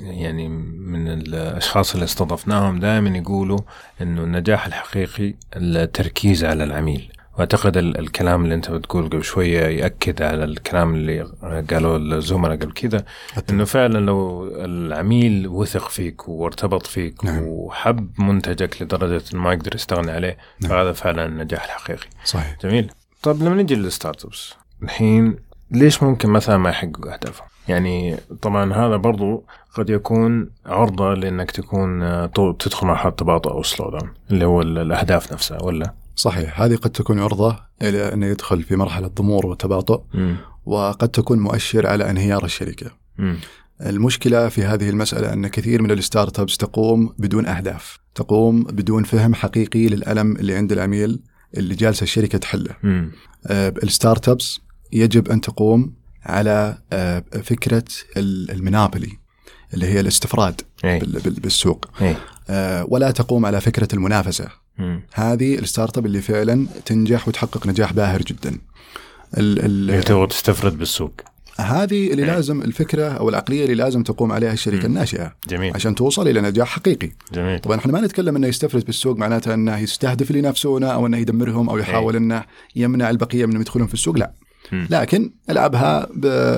[0.00, 3.58] يعني من الأشخاص اللي استضفناهم دائما يقولوا
[4.02, 7.12] أنه النجاح الحقيقي التركيز على العميل.
[7.36, 11.22] وأعتقد ال- الكلام اللي أنت بتقول قبل شوية يأكد على الكلام اللي
[11.70, 13.04] قالوا الزملاء قبل كذا
[13.50, 17.42] إنه فعلا لو العميل وثق فيك وارتبط فيك نعم.
[17.46, 20.70] وحب منتجك لدرجة إنه ما يقدر يستغني عليه نعم.
[20.70, 22.06] فهذا فعلا النجاح الحقيقي.
[22.24, 22.56] صحيح.
[22.62, 22.90] جميل.
[23.22, 25.36] طيب لما نجي لل startups الحين
[25.70, 32.02] ليش ممكن مثلا ما يحققوا اهدافهم؟ يعني طبعا هذا برضو قد يكون عرضة لأنك تكون
[32.02, 32.26] آه،
[32.58, 36.90] تدخل مرحله تباطؤ أو slow down اللي هو ال- الأهداف نفسها ولا؟ صحيح هذه قد
[36.90, 40.36] تكون عرضة إلى انه يدخل في مرحلة ضمور وتباطؤ مم.
[40.66, 43.36] وقد تكون مؤشر على انهيار الشركة مم.
[43.86, 49.34] المشكلة في هذه المسألة أن كثير من ال startups تقوم بدون أهداف تقوم بدون فهم
[49.34, 51.20] حقيقي للألم اللي عند العميل
[51.56, 52.74] اللي جالسة الشركة تحله.
[53.46, 54.60] آه، ال startups
[54.92, 57.84] يجب أن تقوم على آه، فكرة
[58.16, 59.12] ال- ال monopoly
[59.74, 60.60] اللي هي الاستفراد
[61.00, 61.84] بال- بالسوق.
[62.02, 62.16] اي
[62.50, 64.48] آه، ولا تقوم على فكرة المنافسة.
[64.78, 65.02] مم.
[65.14, 68.50] هذه ال startup اللي فعلا تنجح وتحقق نجاح باهر جدا.
[68.50, 71.20] ال- ال- اللي تبغى تستفرد بالسوق.
[71.60, 72.30] هذه اللي إيه.
[72.30, 74.84] لازم الفكرة أو العقلية اللي لازم تقوم عليها الشركة مم.
[74.84, 77.10] الناشئة جميل عشان توصل إلى نجاح حقيقي.
[77.32, 81.18] جميل طبعا إحنا ما نتكلم إنه يستفرد بالسوق معناته إنه يستهدف اللي ينافسونه أو إنه
[81.18, 82.44] يدمرهم أو يحاول إنه
[82.76, 84.32] يمنع البقية من يدخلون في السوق لا.
[84.72, 84.86] مم.
[84.90, 86.08] لكن ألعبها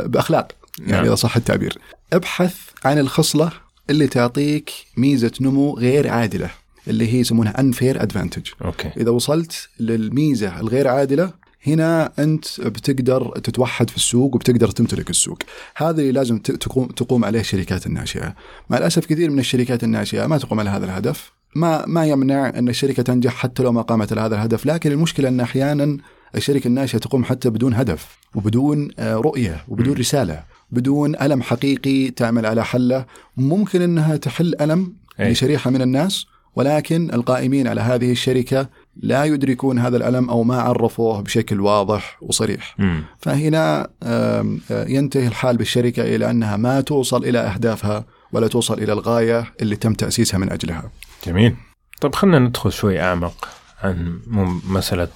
[0.07, 1.05] بأخلاق يعني نعم.
[1.05, 1.79] إذا صح التعبير.
[2.13, 3.53] ابحث عن الخصلة
[3.91, 6.51] اللي تعطيك ميزة نمو غير عادلة
[6.89, 8.65] اللي هي يسمونها unfair advantage.
[8.65, 11.33] أوكي إذا وصلت للميزة الغير عادلة
[11.67, 15.39] هنا أنت بتقدر تتوحد في السوق وبتقدر تمتلك السوق.
[15.77, 18.35] هذا اللي لازم تقوم تقوم عليه الشركات الناشئة.
[18.71, 21.33] مع الأسف كثير من الشركات الناشئة ما تقوم على هذا الهدف.
[21.55, 25.29] ما ما يمنع أن الشركة تنجح حتى لو ما قامت على هذا الهدف، لكن المشكلة
[25.29, 25.99] أن أحيانا
[26.35, 32.47] الشركة الناشئة تقوم حتى بدون هدف وبدون آه، رؤية وبدون رسالة، بدون ألم حقيقي تعمل
[32.47, 35.33] على حله، ممكن إنها تحل ألم أي.
[35.33, 41.21] لشريحة من الناس ولكن القائمين على هذه الشركة لا يدركون هذا الألم أو ما عرفوه
[41.21, 42.75] بشكل واضح وصريح.
[42.79, 43.05] مم.
[43.19, 49.45] فهنا آه، ينتهي الحال بالشركة إلى أنها ما توصل إلى أهدافها ولا توصل إلى الغاية
[49.63, 50.91] اللي تم تأسيسها من أجلها.
[51.27, 51.57] جميل
[52.01, 53.49] طيب خلينا ندخل شوي أعمق
[53.83, 54.21] عن
[54.69, 55.09] مسألة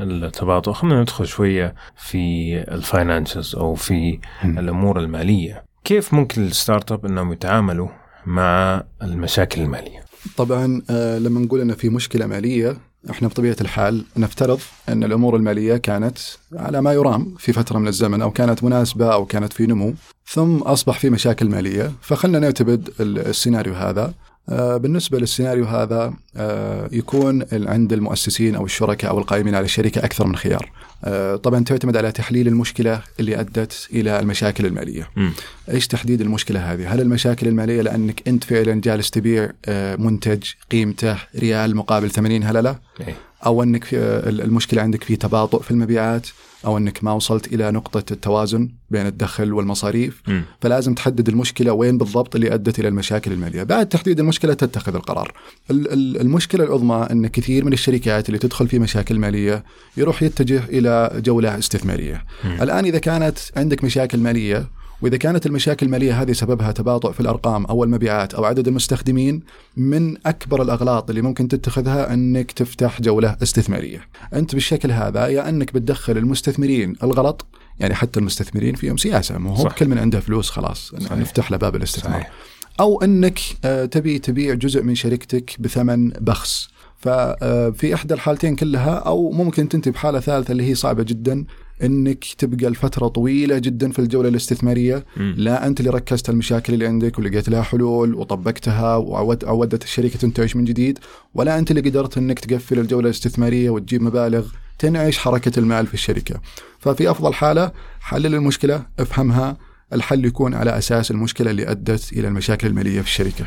[0.00, 4.58] التباطؤ خلينا ندخل شوية في ال finances أو في مم.
[4.58, 7.88] الأمور المالية كيف ممكن ال startup أنهم يتعاملوا
[8.26, 10.04] مع المشاكل المالية
[10.36, 12.76] طبعا آه، لما نقول ان في مشكلة مالية
[13.10, 16.18] إحنا بطبيعة الحال نفترض أن الأمور المالية كانت
[16.52, 19.94] على ما يرام في فترة من الزمن أو كانت مناسبة أو كانت في نمو
[20.26, 24.14] ثم أصبح في مشاكل مالية فخلنا نعتمد ال- السيناريو هذا
[24.48, 30.26] آه، بالنسبة للسيناريو هذا آه، يكون عند المؤسسين أو الشركاء أو القائمين على الشركة أكثر
[30.26, 30.70] من خيار.
[31.04, 35.08] آه، طبعا تعتمد على تحليل المشكلة اللي أدت إلى المشاكل المالية.
[35.16, 35.32] مم.
[35.70, 39.50] إيش تحديد المشكلة هذه؟ هل المشاكل المالية لأنك أنت فعلا جالس تبيع
[39.98, 43.14] منتج قيمته ريال مقابل 80 هلله إيه.
[43.84, 46.26] في آه، المشكلة عندك في تباطؤ في المبيعات
[46.64, 50.42] أو إنك ما وصلت إلى نقطة التوازن بين الدخل والمصاريف مم.
[50.60, 55.32] فلازم تحدد المشكلة وين بالضبط اللي أدت إلى المشاكل المالية، بعد تحديد المشكلة تتخذ القرار.
[55.70, 59.64] ال- ال- المشكلة العظمى إن كثير من الشركات اللي تدخل في مشاكل مالية
[59.96, 62.24] يروح يتجه إلى جولة استثمارية.
[62.44, 62.62] مم.
[62.62, 64.66] الآن إذا كانت عندك مشاكل مالية
[65.02, 69.42] وإذا كانت المشاكل المالية هذه سببها تباطؤ في الأرقام أو المبيعات أو عدد المستخدمين
[69.76, 74.08] من أكبر الأغلاط اللي ممكن تتخذها أنك تفتح جولة استثمارية.
[74.34, 77.46] أنت بالشكل هذا يا أنك بتدخل المستثمرين الغلط
[77.80, 79.68] يعني حتى المستثمرين فيهم سياسة مو هو.
[79.68, 81.12] كل من عنده فلوس خلاص صحيح.
[81.12, 82.12] نفتح له باب الاستثمار.
[82.12, 82.32] صحيح
[82.80, 89.30] أو أنك آه، تبي تبيع جزء من شركتك بثمن بخس ففي إحدى الحالتين كلها أو
[89.30, 91.44] ممكن تنتهي بحالة ثالثة اللي هي صعبة جدا
[91.82, 95.04] إنك تبقى الفترة طويلة جدا في الجولة الاستثمارية.
[95.16, 95.34] مم.
[95.38, 100.56] لا أنت اللي ركزت المشاكل اللي عندك ولقيت لها حلول وطبقتها وعود عودت الشركة تنتعش
[100.56, 100.98] من جديد.
[101.34, 104.46] ولا أنت اللي قدرت إنك تقفل الجولة الاستثمارية وتجيب مبالغ
[104.78, 106.40] تنعش حركة المال في الشركة.
[106.78, 109.56] ففي أفضل حالة حلل المشكلة افهمها.
[109.92, 113.46] الحل يكون على أساس المشكلة اللي أدت إلى المشاكل المالية في الشركة.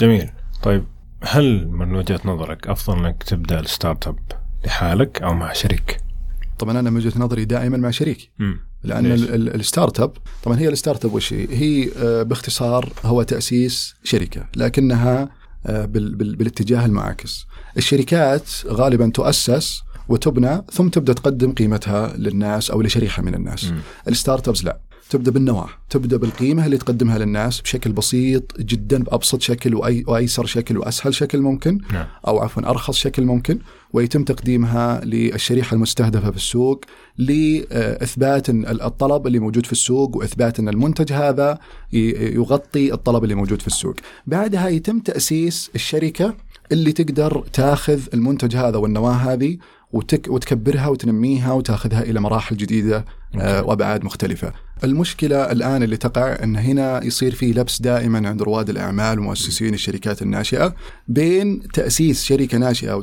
[0.00, 0.30] جميل.
[0.62, 0.84] طيب
[1.22, 4.18] هل من وجهة نظرك أفضل إنك تبدأ ال startup
[4.64, 6.00] لحالك أو مع شريك؟
[6.58, 8.60] طبعا أنا من وجهة نظري دائما مع شريك مم.
[8.84, 10.12] لأن ليش؟ ال- ال- ال startup
[10.44, 15.28] طبعا هي ال startup وش هي؟ هي آه، باختصار هو تأسيس شركة لكنها
[15.66, 17.46] آه، بال- بال- بالاتجاه المعاكس.
[17.76, 23.72] الشركات غالبا تؤسس وتبنى ثم تبدأ تقدم قيمتها للناس أو لشريحة من الناس.
[24.08, 29.74] الستارت ابس لا تبدأ بالنواة، تبدأ بالقيمة اللي تقدمها للناس بشكل بسيط جدا بأبسط شكل
[29.74, 31.80] وأي وأيسر شكل وأسهل شكل ممكن.
[31.92, 33.58] نعم أو عفوا أرخص شكل ممكن
[33.92, 36.84] ويتم تقديمها للشريحة المستهدفة في السوق
[37.18, 41.58] لإثبات الطلب اللي موجود في السوق وإثبات إن المنتج هذا
[41.92, 43.94] يغطي الطلب اللي موجود في السوق.
[44.26, 46.34] بعدها يتم تأسيس الشركة
[46.72, 49.58] اللي تقدر تاخذ المنتج هذا والنواة هذه
[49.92, 53.04] وتك وتكبرها وتنميها وتاخذها إلى مراحل جديدة
[53.40, 54.52] آه، وأبعاد مختلفة.
[54.84, 60.22] المشكلة الآن اللي تقع إن هنا يصير في لبس دائما عند رواد الأعمال ومؤسسين الشركات
[60.22, 60.74] الناشئة
[61.08, 63.02] بين تأسيس شركة ناشئة أو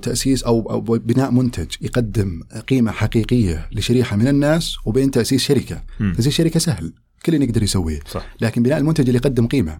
[0.71, 5.83] أو بناء منتج يقدم قيمة حقيقية لشريحة من الناس وبين تأسيس شركة.
[6.15, 6.93] تأسيس شركة سهل
[7.25, 7.99] كل يقدر يسويه.
[8.11, 9.79] صح لكن بناء المنتج اللي يقدم قيمة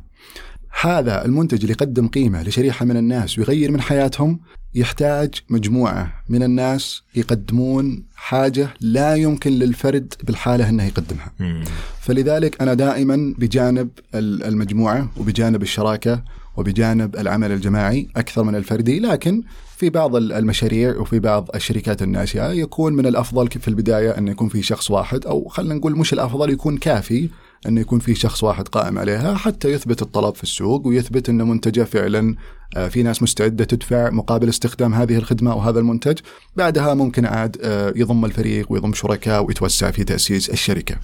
[0.81, 4.39] هذا المنتج اللي يقدم قيمة لشريحة من الناس ويغير من حياتهم
[4.75, 11.31] يحتاج مجموعة من الناس يقدمون حاجة لا يمكن للفرد بالحالة إنه يقدمها.
[11.39, 11.63] مم.
[12.01, 16.23] فلذلك أنا دائما بجانب ال- المجموعة وبجانب الشراكة
[16.57, 19.43] وبجانب العمل الجماعي أكثر من الفردي لكن
[19.77, 24.49] في بعض ال- المشاريع وفي بعض الشركات الناشئة يكون من الأفضل في البداية إن يكون
[24.49, 27.29] في شخص واحد أو خلينا نقول مش الأفضل يكون كافي
[27.67, 31.83] انه يكون في شخص واحد قائم عليها حتى يثبت الطلب في السوق ويثبت ان منتجة
[31.83, 32.35] فعلا
[32.77, 36.19] آه، في ناس مستعدة تدفع مقابل استخدام هذه الخدمة أو هذا المنتج.
[36.55, 40.95] بعدها ممكن عاد آه، يضم الفريق ويضم شركاء ويتوسع في تأسيس الشركة.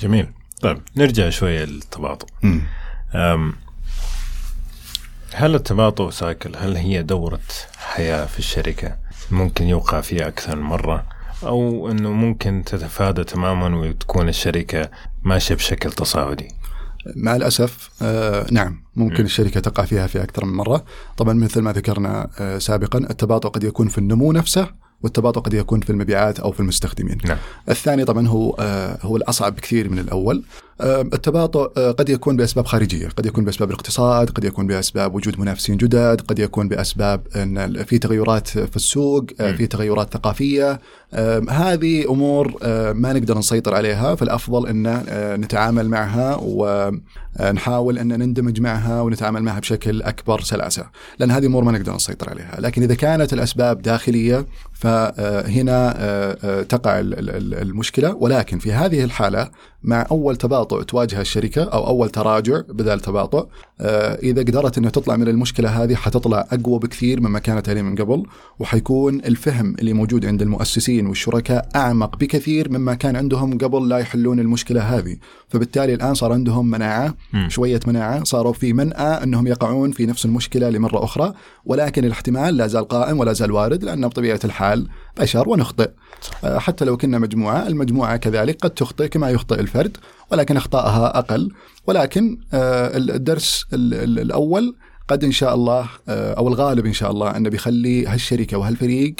[0.00, 0.26] جميل.
[0.60, 2.26] طيب نرجع شوية للتباطؤ.
[5.34, 7.40] هل التباطؤ سايكل هل هي دورة
[7.76, 8.96] حياة في الشركة؟
[9.30, 11.19] ممكن يوقع فيها أكثر من مرة.
[11.44, 14.90] أو أنه ممكن تتفادى تماما وتكون الشركة
[15.22, 16.48] ماشية بشكل تصاعدي.
[17.16, 19.26] مع الأسف آه نعم ممكن م.
[19.26, 20.84] الشركة تقع فيها في أكثر من مرة.
[21.16, 24.68] طبعا مثل ما ذكرنا آه سابقا التباطؤ قد يكون في النمو نفسه
[25.02, 27.18] والتباطؤ قد يكون في المبيعات أو في المستخدمين.
[27.24, 27.38] نعم.
[27.68, 30.44] الثاني طبعا هو آه هو الأصعب بكثير من الأول.
[30.82, 35.76] التباطؤ آه قد يكون بأسباب خارجية قد يكون بأسباب الاقتصاد قد يكون بأسباب وجود منافسين
[35.76, 39.52] جدد قد يكون بأسباب إن في تغيرات في السوق آه.
[39.52, 40.80] في تغيرات ثقافية.
[41.14, 48.08] آه هذه أمور آه ما نقدر نسيطر عليها فالأفضل إن آه نتعامل معها ونحاول إن
[48.08, 50.86] نندمج معها ونتعامل معها بشكل أكبر سلاسة.
[51.18, 52.56] لأن هذه أمور ما نقدر نسيطر عليها.
[52.60, 58.14] لكن إذا كانت الأسباب داخلية فهنا آه، تقع ال- ال- المشكلة.
[58.14, 59.50] ولكن في هذه الحالة
[59.82, 63.46] مع أول تباطؤ تواجه الشركة أو أول تراجع بدل تباطؤ
[63.80, 67.94] آه، إذا قدرت انها تطلع من المشكلة هذه حتطلع أقوى بكثير مما كانت عليه من
[67.94, 68.26] قبل
[68.58, 74.40] وحيكون الفهم اللي موجود عند المؤسسين والشركاء أعمق بكثير مما كان عندهم قبل لا يحلون
[74.40, 75.16] المشكلة هذه
[75.48, 77.14] فبالتالي الآن صار عندهم مناعة.
[77.48, 81.32] شوية مناعة صاروا في منأى أنهم يقعون في نفس المشكلة لمرة أخرى
[81.64, 84.88] ولكن الاحتمال لا زال قائم ولا زال وارد لأن بطبيعة الحال
[85.20, 85.90] بشر ونخطئ.
[86.44, 89.96] آه، حتى لو كنا مجموعة المجموعة كذلك قد تخطئ كما يخطئ الفرد
[90.32, 91.50] ولكن أخطائها أقل.
[91.86, 94.76] ولكن آه، الدرس ال- ال- الأول
[95.08, 99.14] قد إن شاء الله آه، أو الغالب إن شاء الله انه بيخلي هالشركة وهالفريق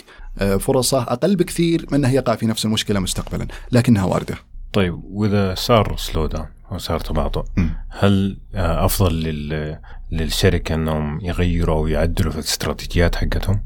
[0.59, 4.35] فرصة أقل بكثير من انه يقع في نفس المشكلة مستقبلا لكنها واردة.
[4.73, 7.45] طيب وإذا صار سلو داون أو صار تباطؤ
[7.89, 9.79] هل آه، أفضل لل...
[10.13, 13.61] للشركة أنهم يغيروا أو يعدلوا في الاستراتيجيات حقتهم؟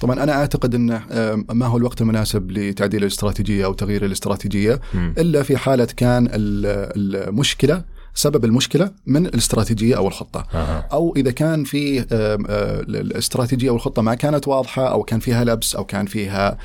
[0.00, 5.14] طبعا أنا أعتقد انه آه، ما هو الوقت المناسب لتعديل الاستراتيجية أو تغيير الاستراتيجية مم.
[5.18, 7.84] إلا في حالة كان ال- المشكلة
[8.14, 10.46] سبب المشكلة من الاستراتيجية أو الخطة.
[10.54, 10.88] أها.
[10.92, 12.06] أو إذا كان في آم،
[12.48, 16.58] آه، الاستراتيجيه أو الخطة ما كانت واضحة أو كان فيها لبس أو كان فيها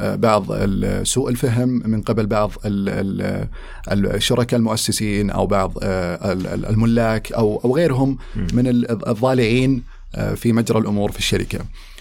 [0.00, 3.48] بعض ال- سوء الفهم من قبل بعض ال-
[3.92, 8.18] ال- الشركاء المؤسسين أو بعض آه، ال- ال- الملاك أو أو غيرهم.
[8.52, 9.82] من ال- الضالعين
[10.14, 11.58] آه، في مجرى الأمور في الشركة.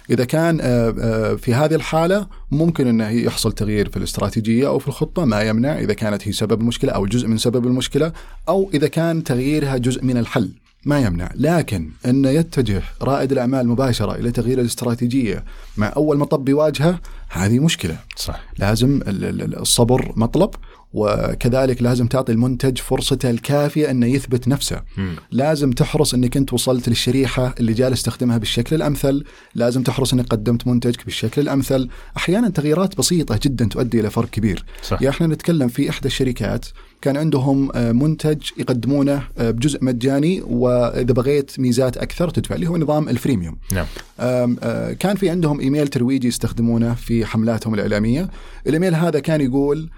[0.09, 4.87] إذا كان آه، آه، في هذه الحالة ممكن انه يحصل تغيير في الاستراتيجية أو في
[4.87, 8.11] الخطة ما يمنع إذا كانت هي سبب المشكلة أو جزء من سبب المشكلة
[8.49, 10.49] أو إذا كان تغييرها جزء من الحل.
[10.85, 15.43] ما يمنع لكن أن يتجه رائد الأعمال مباشرة إلى تغيير الاستراتيجية
[15.77, 16.99] مع أول مطب يواجهه
[17.31, 20.49] هذه مشكلة صح لازم الصبر مطلب
[20.93, 24.81] وكذلك لازم تعطي المنتج فرصته الكافية أنه يثبت نفسه.
[24.97, 25.15] مم.
[25.31, 29.23] لازم تحرص أنك أنت وصلت للشريحة اللي جالس تستخدمها بالشكل الأمثل،
[29.55, 34.65] لازم تحرص أنك قدمت منتجك بالشكل الأمثل، أحيانا تغييرات بسيطة جدا تؤدي إلى فرق كبير.
[34.83, 35.01] صح.
[35.01, 36.65] يا إحنا نتكلم في إحدى الشركات
[37.01, 42.77] كان عندهم آه، منتج يقدمونه آه، بجزء مجاني وإذا بغيت ميزات أكثر تدفع اللي هو
[42.77, 43.57] نظام الفريميوم.
[43.73, 43.85] نعم
[44.19, 48.29] آه، كان في عندهم إيميل ترويجي يستخدمونه في حملاتهم الإعلامية،
[48.67, 49.89] الإيميل هذا كان يقول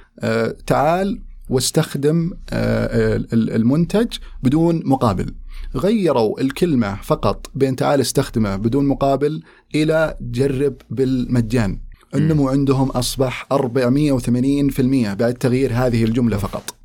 [0.68, 4.08] تعال واستخدم ال- المنتج
[4.44, 5.34] بدون مقابل.
[5.76, 9.42] غيروا الكلمة فقط بين تعال استخدمه بدون مقابل
[9.76, 11.80] إلى جرب بالمجان.
[12.16, 16.76] النمو عندهم أصبح 480% بعد تغيير هذه الجملة فقط.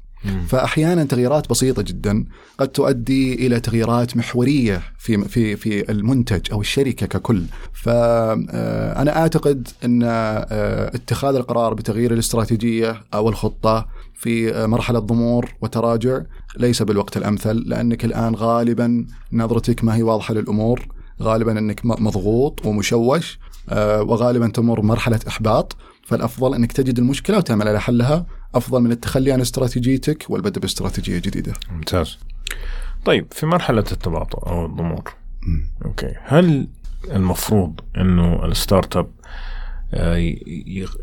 [0.49, 2.25] فأحيانا تغييرات بسيطة جدا
[2.59, 7.43] قد تؤدي إلى تغييرات محورية في في في المنتج أو الشركة ككل.
[7.73, 16.21] فانا أعتقد أن آه، اتخاذ القرار بتغيير الاستراتيجية أو الخطة في آه، مرحلة ضمور وتراجع
[16.57, 20.98] ليس بالوقت الأمثل لأنك الآن غالبا نظرتك ما هي واضحة للأمور.
[21.23, 25.77] غالبا إنك مضغوط ومشوش آه، وغالبا تمر مرحلة إحباط.
[26.03, 28.27] فالأفضل إنك تجد المشكلة وتعمل على حلها.
[28.55, 31.53] أفضل من التخلي عن استراتيجيتك والبدء باستراتيجية جديدة.
[31.71, 32.19] ممتاز.
[33.05, 35.15] طيب في مرحلة التباطؤ أو الضمور.
[35.43, 35.67] مم.
[35.85, 36.15] okay.
[36.25, 36.69] هل
[37.11, 39.11] المفروض أنه ال startup
[39.95, 40.35] آه،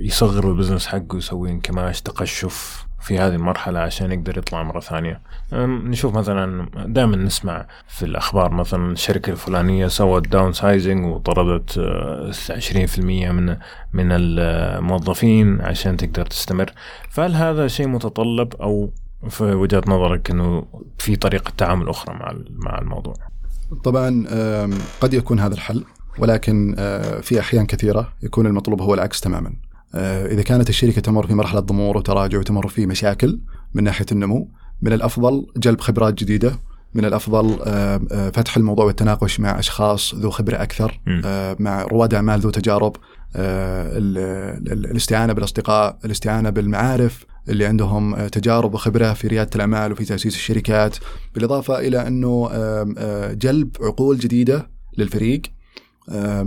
[0.02, 5.22] يصغر ال business حقه يسوي انكماش تقشف في هذه المرحلة عشان يقدر يطلع مرة ثانية.
[5.54, 13.00] نشوف مثلا دائما نسمع في الأخبار مثلا الشركة الفلانية سوت downsizing وطردت آه، 20%
[13.32, 13.58] من
[13.94, 16.74] من الموظفين عشان تقدر تستمر.
[17.10, 18.90] فهل هذا شيء متطلب أو
[19.30, 20.66] في وجهة نظرك أنه
[20.98, 23.14] في طريقة تعامل أخرى مع مع الموضوع؟
[23.84, 24.26] طبعا
[25.02, 25.84] قد يكون هذا الحل
[26.20, 29.54] ولكن آه، في أحيان كثيرة يكون المطلوب هو العكس تماما.
[29.96, 33.40] آه، إذا كانت الشركة تمر في مرحلة ضمور وتراجع وتمر في مشاكل
[33.74, 34.50] من ناحية النمو
[34.82, 36.60] من الأفضل جلب خبرات جديدة
[36.94, 41.00] من الأفضل آه، آه، فتح الموضوع والتناقش مع أشخاص ذو خبرة أكثر
[41.60, 42.96] مع رواد أعمال ذو تجارب
[43.36, 50.36] ال- ال- الاستعانة بالأصدقاء، الاستعانة بالمعارف اللي عندهم تجارب وخبرة في ريادة الأعمال وفي تأسيس
[50.36, 50.98] الشركات،
[51.36, 52.50] بالإضافة إلى أنه
[53.34, 55.42] جلب عقول جديدة للفريق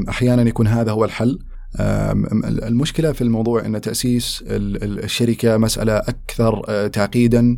[0.09, 1.39] أحيانا يكون هذا هو الحل.
[1.81, 7.57] المشكلة في الموضوع إن تأسيس ال- ال- الشركة مسألة أكثر آه، تعقيدا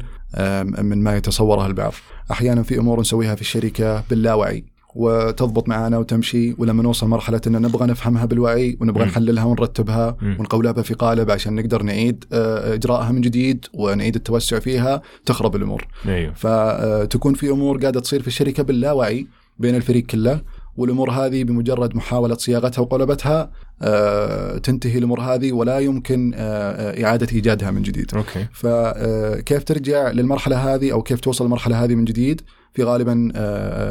[0.82, 1.92] من ما يتصوره البعض.
[2.30, 7.86] أحيانا في أمور نسويها في الشركة باللاوعي وتضبط معنا وتمشي ولما نوصل مرحلة ان نبغى
[7.86, 9.08] نفهمها بالوعي ونبغى مم.
[9.10, 10.36] نحللها ونرتبها مم.
[10.40, 15.86] ونقولبها في قالب عشان نقدر نعيد آه، إجراءها من جديد ونعيد التوسع فيها تخرب الأمور.
[16.08, 19.26] أيوه فتكون في أمور قاعدة تصير في الشركة باللاوعي
[19.58, 20.40] بين الفريق كله
[20.76, 23.50] والأمور هذه بمجرد محاولة صياغتها وقلبتها
[23.82, 28.14] آه، تنتهي الأمور هذه ولا يمكن آه، آه، إعادة إيجادها من جديد.
[28.14, 32.40] أوكي فكيف ترجع للمرحلة هذه أو كيف توصل للمرحله هذه من جديد؟
[32.74, 33.32] في غالبا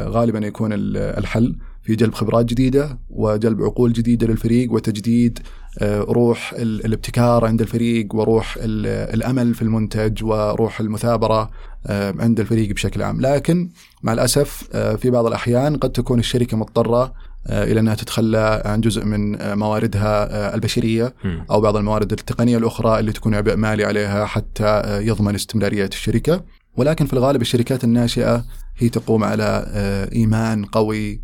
[0.08, 5.38] غالبا يكون ال- الحل في جلب خبرات جديدة وجلب عقول جديدة للفريق وتجديد
[5.78, 11.50] آه، روح ال- الابتكار عند الفريق وروح ال- الأمل في المنتج وروح المثابرة
[11.86, 13.68] آه، عند الفريق بشكل عام، لكن
[14.02, 17.12] مع الأسف آه، في بعض الأحيان قد تكون الشركة مضطرة
[17.50, 21.14] إلى أنها تتخلى عن جزء من مواردها البشرية.
[21.50, 26.44] أو بعض الموارد التقنية الأخرى اللي تكون عبء مالي عليها حتى يضمن استمرارية الشركة،
[26.76, 28.44] ولكن في الغالب الشركات الناشئة
[28.78, 29.66] هي تقوم على
[30.12, 31.20] إيمان قوي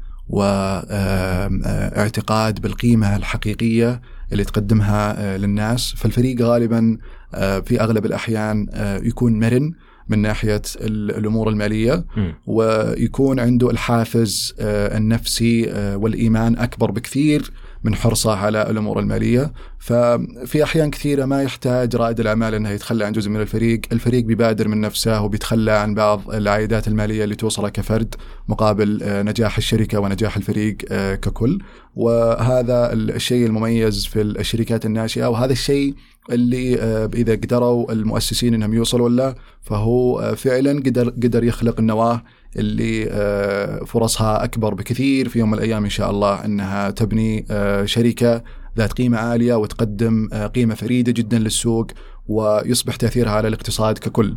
[1.57, 4.01] واعتقاد بالقيمة الحقيقية
[4.33, 6.99] اللي تقدمها للناس، فالفريق غالبا
[7.35, 9.73] في أغلب الأحيان آه، يكون مرن
[10.09, 12.35] من ناحية ال- الأمور المالية مم.
[12.47, 17.51] ويكون عنده الحافز النفسي والإيمان أكبر بكثير
[17.87, 23.13] من حرصه على الأمور المالية، ففي أحيان كثيرة ما يحتاج رائد الأعمال أنه يتخلى عن
[23.13, 28.15] جزء من الفريق، الفريق بيبادر من نفسه وبيتخلى عن بعض العائدات المالية اللي توصله كفرد
[28.49, 31.59] مقابل آه، نجاح الشركة ونجاح الفريق آه، ككل،
[31.95, 35.95] وهذا الشيء المميز في الشركات الناشئة وهذا الشيء
[36.31, 42.23] اللي آه، إذا قدروا المؤسسين إنهم يوصلوا له فهو فعلا قدر قدر يخلق النواة
[42.57, 47.85] اللي آه، فرصها أكبر بكثير في يوم من الأيام إن شاء الله إنها تبني آه،
[47.85, 48.43] شركة
[48.79, 51.87] ذات قيمة عالية وتقدم آه، قيمة فريدة جدا للسوق
[52.29, 54.35] ويصبح تأثيرها على الاقتصاد ككل.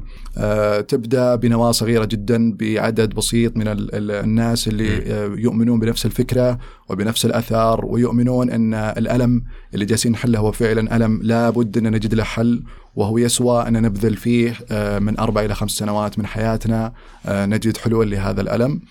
[0.87, 5.09] تبدأ بنواة صغيرة جدا بعدد بسيط من ال- ال- الناس اللي
[5.41, 6.59] يؤمنون بنفس الفكرة
[6.89, 9.43] وبنفس الأثار ويؤمنون إن الألم
[9.73, 12.63] اللي جالسين نحله هو فعلا ألم لابد أن نجد له حل
[12.99, 16.93] وهو يسوى أن نبذل فيه آه، من أربع إلى خمس سنوات من حياتنا
[17.25, 18.81] آه، نجد حلول لهذا الألم.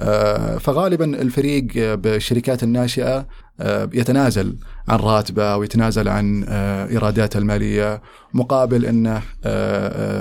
[0.00, 3.26] آه، فغالبا الفريق بالشركات الناشئة
[3.60, 4.56] آه، يتنازل
[4.88, 6.44] عن راتبه ويتنازل عن
[6.90, 8.02] إيراداته المالية
[8.34, 9.22] مقابل انه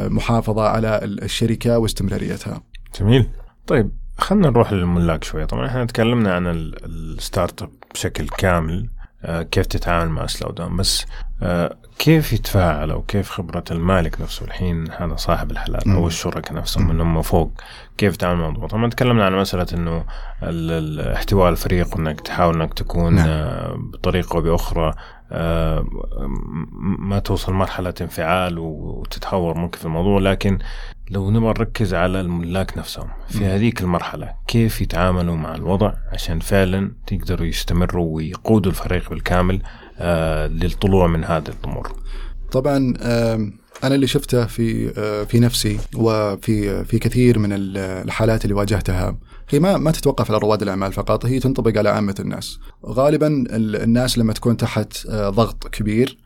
[0.10, 2.62] محافظة على الشركة واستمراريتها.
[3.00, 3.30] جميل.
[3.68, 8.90] طيب خلينا نروح للملاك شوية، طبعا إحنا تكلمنا عن ال startup بشكل كامل
[9.52, 11.06] كيف تتعامل مع slow down بس
[12.00, 17.22] كيف يتفاعل أو كيف خبرة المالك نفسه؟ الحين هذا صاحب الحلال أو الشركاء نفسهم انهم
[17.22, 17.52] فوق.
[17.98, 20.06] كيف يتعامل مع الموضوع؟ طبعا تكلمنا عن مسألة إنه
[21.14, 23.28] احتواء الفريق وإنك تحاول إنك تكون نعم.
[23.28, 24.94] آه، بطريقة أو بأخرى
[25.32, 25.86] آه،
[27.00, 30.20] ما توصل مرحلة انفعال وتتهور ممكن في الموضوع.
[30.20, 30.60] لكن
[31.10, 36.92] لو نبغى نركز على الملاك نفسهم في هذيك المرحلة كيف يتعاملوا مع الوضع عشان فعلا
[37.08, 39.87] تقدروا يستمروا ويقودوا الفريق بالكامل؟ آه،
[40.48, 41.92] للطلوع من هذه الأمور.
[42.52, 42.94] طبعا
[43.84, 49.18] أنا اللي شفته في آه، في نفسي وفي في كثير من الحالات اللي واجهتها.
[49.50, 52.60] هي ما ما تتوقف على رواد الأعمال فقط هي تنطبق على عامة الناس.
[52.86, 56.18] غالبا الناس لما تكون تحت آه، ضغط كبير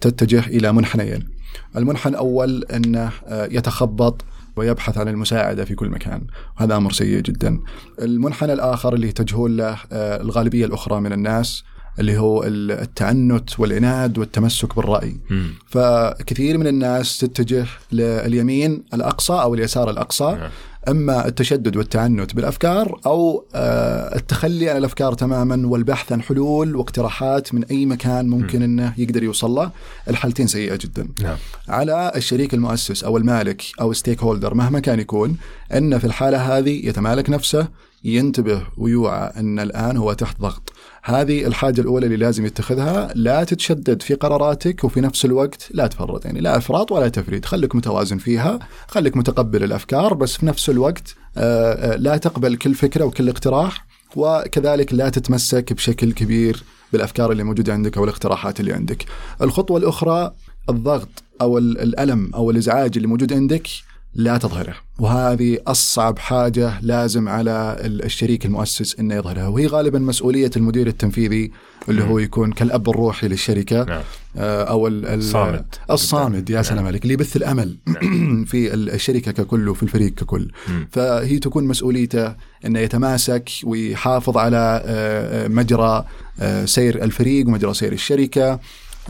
[0.00, 1.28] تتجه إلى منحنيين.
[1.76, 4.24] المنحنى الأول أنه يتخبط
[4.56, 6.26] ويبحث عن المساعدة في كل مكان
[6.56, 7.60] وهذا أمر سيء جدا.
[8.02, 11.64] المنحنى الآخر اللي يتجهون له الغالبية الأخرى من الناس
[11.98, 15.44] اللي هو التعنت والعناد والتمسك بالرأي م.
[15.66, 20.50] فكثير من الناس تتجه لليمين الأقصى أو اليسار الأقصى نعم.
[20.88, 27.64] أما التشدد والتعنت بالأفكار أو آه، التخلي عن الأفكار تماما والبحث عن حلول واقتراحات من
[27.64, 29.70] أي مكان ممكن إنه يقدر يوصل له،
[30.08, 31.08] الحالتين سيئة جدا.
[31.22, 31.36] نعم.
[31.68, 35.36] على الشريك المؤسس أو المالك أو ستيك هولدر مهما كان يكون
[35.74, 37.68] إن في الحالة هذه يتمالك نفسه
[38.04, 40.72] ينتبه ويوعى إن الآن هو تحت ضغط.
[41.06, 46.24] هذه الحاجة الأولى اللي لازم يتخذها لا تتشدد في قراراتك وفي نفس الوقت لا تفرط
[46.24, 51.14] يعني لا إفراط ولا تفريط خليك متوازن فيها خليك متقبل الأفكار بس في نفس الوقت
[51.36, 53.86] آه، آه، لا تقبل كل فكرة وكل اقتراح
[54.16, 59.04] وكذلك لا تتمسك بشكل كبير بالأفكار اللي موجودة عندك أو الاقتراحات اللي عندك.
[59.42, 60.32] الخطوة الأخرى
[60.68, 61.08] الضغط
[61.40, 63.68] أو الألم أو الإزعاج اللي موجود عندك
[64.16, 64.74] لا تظهره.
[64.98, 69.48] وهذه أصعب حاجة لازم على الشريك المؤسس أنه يظهرها.
[69.48, 71.50] وهي غالبا مسؤولية المدير التنفيذي
[71.88, 73.84] اللي هو يكون كالأب الروحي للشركة.
[73.84, 74.02] نعم.
[74.36, 75.64] آه، أو الصامد.
[75.90, 76.64] الصامد يا نعم.
[76.64, 78.44] سلام عليك اللي يبث الأمل نعم.
[78.50, 80.50] في الشركة ككل وفي الفريق ككل.
[80.90, 82.34] فهي تكون مسؤوليته
[82.66, 86.04] أنه يتماسك ويحافظ على آه، آه، مجرى
[86.64, 88.60] سير الفريق ومجرى سير الشركة.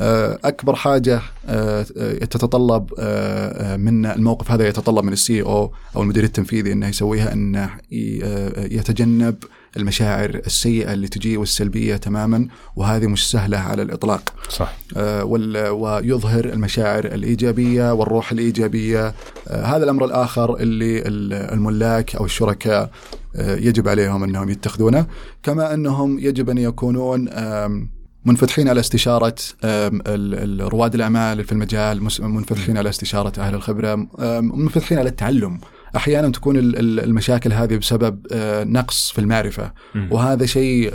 [0.01, 1.83] أكبر حاجة آه،
[2.31, 7.71] تتطلب آه، من الموقف هذا يتطلب من السي أو أو المدير التنفيذي إنه يسويها إنه
[8.71, 9.37] يتجنب
[9.77, 14.35] المشاعر السيئة اللي تجي والسلبية تماما وهذه مش سهلة على الإطلاق.
[14.49, 14.77] صح.
[15.73, 19.15] ويظهر المشاعر الإيجابية والروح الإيجابية
[19.51, 21.03] هذا الأمر الآخر اللي
[21.55, 22.91] الملاك أو الشركاء
[23.39, 25.07] يجب عليهم إنهم يتخذونه
[25.43, 27.29] كما أنهم يجب أن يكونون
[28.27, 29.35] منفتحين على استشارة
[30.61, 34.09] رواد الأعمال في المجال منفتحين على استشارة أهل الخبرة
[34.41, 35.61] منفتحين على التعلم.
[35.97, 39.73] أحيانا تكون المشاكل هذه بسبب آه، نقص في المعرفة.
[40.11, 40.91] وهذا شيء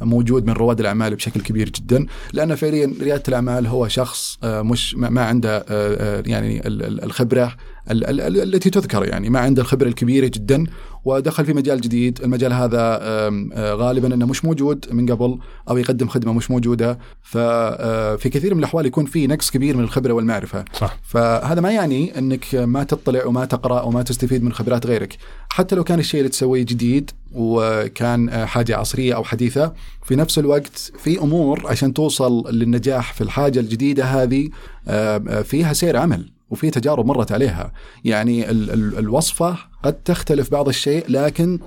[0.00, 2.06] موجود من رواد الأعمال بشكل كبير جدا.
[2.32, 7.56] لأن فعليا ريادة الأعمال هو شخص آه، مش ما عنده آه، يعني الخبرة
[7.90, 10.64] التي تذكر يعني ما عنده الخبرة الكبيرة جدا.
[11.04, 12.20] ودخل في مجال جديد.
[12.22, 12.98] المجال هذا
[13.56, 15.38] غالبا إنه مش موجود من قبل
[15.70, 16.98] أو يقدم خدمة مش موجودة.
[17.22, 20.64] ففي كثير من الأحوال يكون في نقص كبير من الخبرة والمعرفة.
[20.72, 20.98] صح.
[21.02, 25.16] فهذا ما يعني إنك ما تطلع وما تقرأ وما تستفيد من خبرات غيرك.
[25.48, 29.72] حتى لو كان الشيء اللي تسويه جديد وكان حاجة عصرية أو حديثة
[30.04, 34.48] في نفس الوقت في أمور عشان توصل للنجاح في الحاجة الجديدة هذه
[35.42, 36.37] فيها سير عمل.
[36.50, 37.72] وفي تجارب مرت عليها.
[38.04, 41.58] يعني ال ال الوصفة قد تختلف بعض الشيء لكن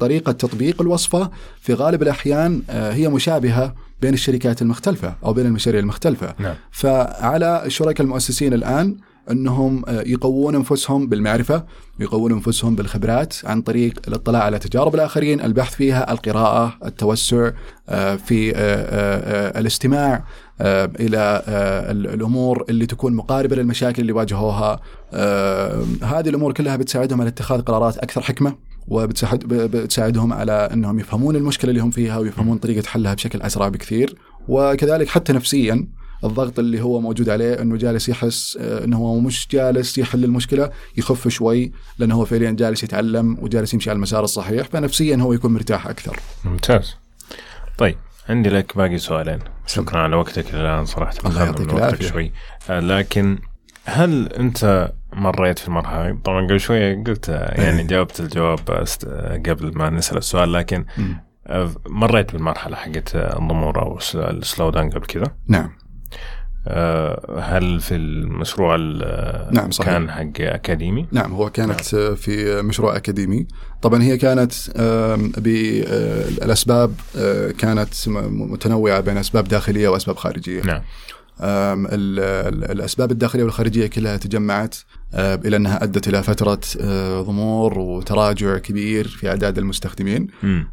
[0.00, 6.34] طريقة تطبيق الوصفة في غالب الأحيان هي مشابهة بين الشركات المختلفة أو بين المشاريع المختلفة.
[6.38, 6.54] نعم.
[6.70, 8.96] فعلى الشركاء المؤسسين الآن
[9.30, 11.64] أنهم آه، يقوون أنفسهم بالمعرفة
[12.00, 17.50] يقوون أنفسهم بالخبرات عن طريق الاطلاع على تجارب الآخرين، البحث فيها، القراءة، التوسع
[17.88, 20.24] آه، في آه، الاستماع.
[20.60, 21.42] إلى
[21.90, 24.80] الأمور اللي تكون مقاربة للمشاكل اللي واجهوها
[26.02, 28.54] هذه الأمور كلها بتساعدهم على اتخاذ قرارات أكثر حكمة
[28.88, 34.16] وبتساعدهم على إنهم يفهمون المشكلة اللي هم فيها ويفهمون طريقة حلها بشكل أسرع بكثير
[34.48, 35.86] وكذلك حتى نفسيا
[36.24, 40.70] الضغط اللي هو موجود عليه إنه جالس يحس آه، إنه هو مش جالس يحل المشكلة
[40.96, 45.54] يخف شوي لأنه هو فعليا جالس يتعلم وجالس يمشي على المسار الصحيح فنفسيا هو يكون
[45.54, 46.20] مرتاح أكثر.
[46.44, 46.94] ممتاز.
[47.78, 47.96] طيب
[48.28, 49.38] عندي لك باقي سؤالين.
[49.66, 51.14] شكرا على وقتك الآن صراحة.
[51.26, 52.06] الله يعطيك العافية.
[52.08, 52.32] شوي.
[52.70, 53.38] آه، لكن
[53.84, 57.86] هل أنت مريت في المرحلة طبعا قبل شوية قلت يعني إيه.
[57.86, 59.06] جاوبت الجواب است-
[59.48, 60.84] قبل ما نسأل السؤال لكن.
[61.46, 65.64] آه، مريت بالمرحلة حقت الضمور أو ال s- ال slow down قبل كذا؟ نعم.
[65.64, 65.70] آه،
[67.38, 69.88] هل في المشروع ال- نعم، صحيح.
[69.92, 73.46] كان حق أكاديمي؟ نعم هو كانت في مشروع أكاديمي
[73.82, 74.52] طبعا هي كانت
[75.38, 80.82] بالاسباب آه، كانت م- متنوعة بين أسباب داخلية وأسباب خارجية نعم
[82.70, 84.76] الأسباب الداخلية والخارجية كلها تجمعت
[85.14, 90.26] آه، إلى أنها أدت إلى فترة آه، ضمور وتراجع كبير في أعداد المستخدمين.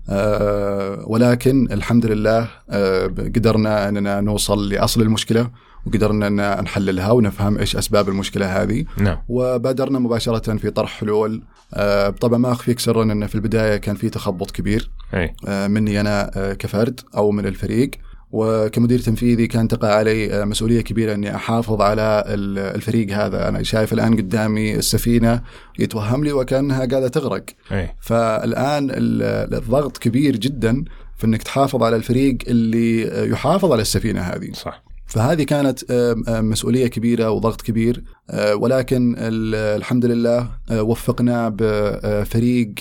[0.09, 5.49] آه، ولكن الحمد لله آه، قدرنا أننا نوصل لأصل المشكلة
[5.85, 8.85] وقدرنا أن نحللها ونفهم إيش أسباب المشكلة هذه.
[8.97, 9.17] نعم.
[9.29, 14.09] وبادرنا مباشرة في طرح حلول آه، طبعا ما أخفيك سرا أن في البداية كان في
[14.09, 14.89] تخبط كبير.
[15.13, 15.35] أي.
[15.47, 17.91] آه، مني أنا آه، كفرد أو من الفريق.
[18.31, 23.63] وكمدير تنفيذي كان تقع علي آه، مسؤولية كبيرة أني أحافظ على ال- الفريق هذا، أنا
[23.63, 25.41] شايف الآن قدامي السفينة
[25.79, 27.95] يتوهم لي وكأنها قاعدة تغرق، أي.
[28.01, 30.83] فالآن ال- الضغط كبير جدا
[31.17, 34.51] في أنك تحافظ على الفريق اللي يحافظ على السفينة هذه.
[34.53, 34.83] صح.
[35.13, 38.03] فهذه كانت آم، آم، مسؤولية كبيرة وضغط كبير.
[38.29, 42.73] آه، ولكن ال- الحمد لله آه، وفقنا بفريق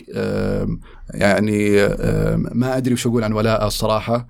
[1.14, 1.76] يعني
[2.54, 4.26] ما أدري وش أقول عن ولاء الصراحة.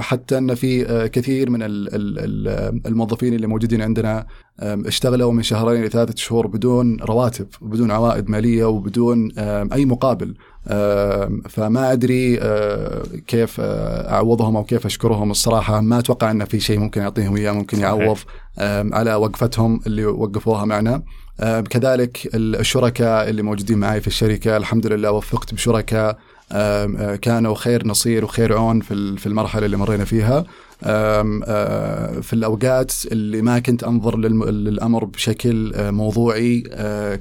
[0.00, 4.26] حتى أن في آه، كثير من ال- ال- ال- الموظفين اللي موجودين عندنا
[4.60, 9.32] اشتغلوا من شهرين لثلاثة شهور بدون رواتب وبدون عوائد مالية وبدون
[9.72, 10.34] أي مقابل.
[11.48, 15.30] فما أدري آه، كيف آه، أعوضهم أو كيف أشكرهم.
[15.30, 17.80] الصراحة ما أتوقع إن في شيء ممكن يعطيهم إياه ممكن.
[17.80, 18.18] يعوض
[18.92, 21.02] على وقفتهم اللي وقفوها معنا.
[21.70, 26.18] كذلك الشركاء اللي موجودين معي في الشركة الحمد لله وفقت بشركاء
[26.52, 30.44] آه، كانوا خير نصير وخير عون في ال- في المرحلة اللي مرينا فيها.
[32.22, 36.60] في الأوقات اللي ما كنت أنظر للأمر بشكل موضوعي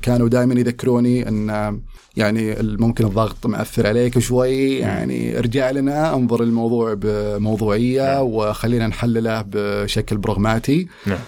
[0.02, 1.80] كانوا دائما يذكروني إن
[2.18, 8.24] يعني ممكن الضغط مأثر عليك شوي يعني ارجع لنا انظر الموضوع بموضوعية نعم.
[8.26, 10.88] وخلينا نحلله بشكل براغماتي.
[11.06, 11.20] نعم.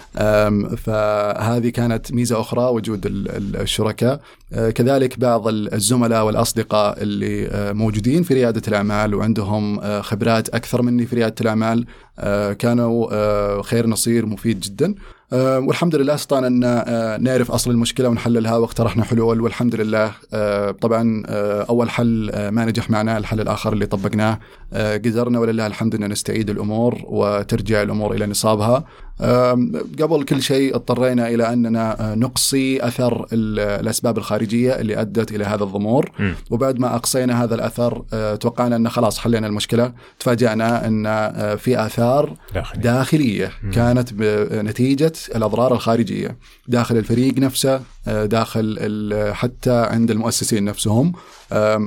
[0.76, 4.22] فهذه كانت ميزة أخرى وجود ال- ال- الشركاء.
[4.54, 10.50] أه، كذلك بعض ال- الزملاء والأصدقاء اللي أه، موجودين في ريادة الأعمال وعندهم أه، خبرات
[10.50, 11.80] أكثر مني في ريادة الأعمال.
[11.80, 11.86] أه،
[12.60, 14.96] كانوا أه، خير نصير مفيد جدا.
[15.34, 20.12] أه، والحمد لله استطعنا أن نعرف أصل المشكلة ونحللها واقترحنا حلول والحمد لله
[20.72, 21.24] طبعا
[21.70, 24.40] أول حل ما نجح معنا الحل الآخر اللي طبقناه
[24.74, 28.86] قدرنا ولله الحمد أن نستعيد الأمور وترجع الأمور إلى نصابها.
[30.02, 35.44] قبل كل شيء اضطرينا إلى أننا أه، نقصي أثر ال- الأسباب الخارجية اللي أدت إلى
[35.46, 36.12] هذا الضمور.
[36.50, 41.86] وبعد ما أقصينا هذا الأثر أه، توقعنا أن خلاص حلينا المشكلة تفاجأنا أن أه، في
[41.86, 43.52] آثار داخلي داخلية.
[43.74, 46.38] كانت بنتيجه الأضرار الخارجية
[46.68, 51.14] داخل الفريق نفسه داخل ال- حتى عند المؤسسين نفسهم.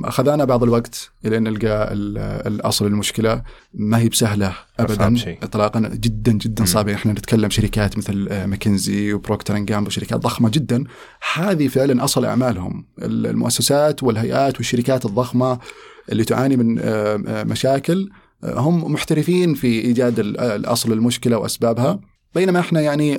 [0.05, 3.41] أخذنا بعض الوقت إلى نلقى ال- الأصل المشكلة
[3.73, 5.15] ما هي بسهلة ابدا.
[5.43, 5.79] اطلاقا.
[5.79, 6.65] جدا جدا.
[6.65, 6.93] صعبة.
[6.93, 10.83] إحنا نتكلم شركات مثل آه، ماكنزي وبروكتر أند جامبل شركات ضخمة جدا.
[11.33, 12.85] هذه فعلا أصل أعمالهم.
[13.01, 15.59] المؤسسات والهيئات والشركات الضخمة
[16.11, 18.09] اللي تعاني من آه، آه، مشاكل
[18.43, 21.99] آه، هم محترفين في إيجاد ال- آه، الأصل المشكلة وأسبابها.
[22.35, 23.11] بينما إحنا يعني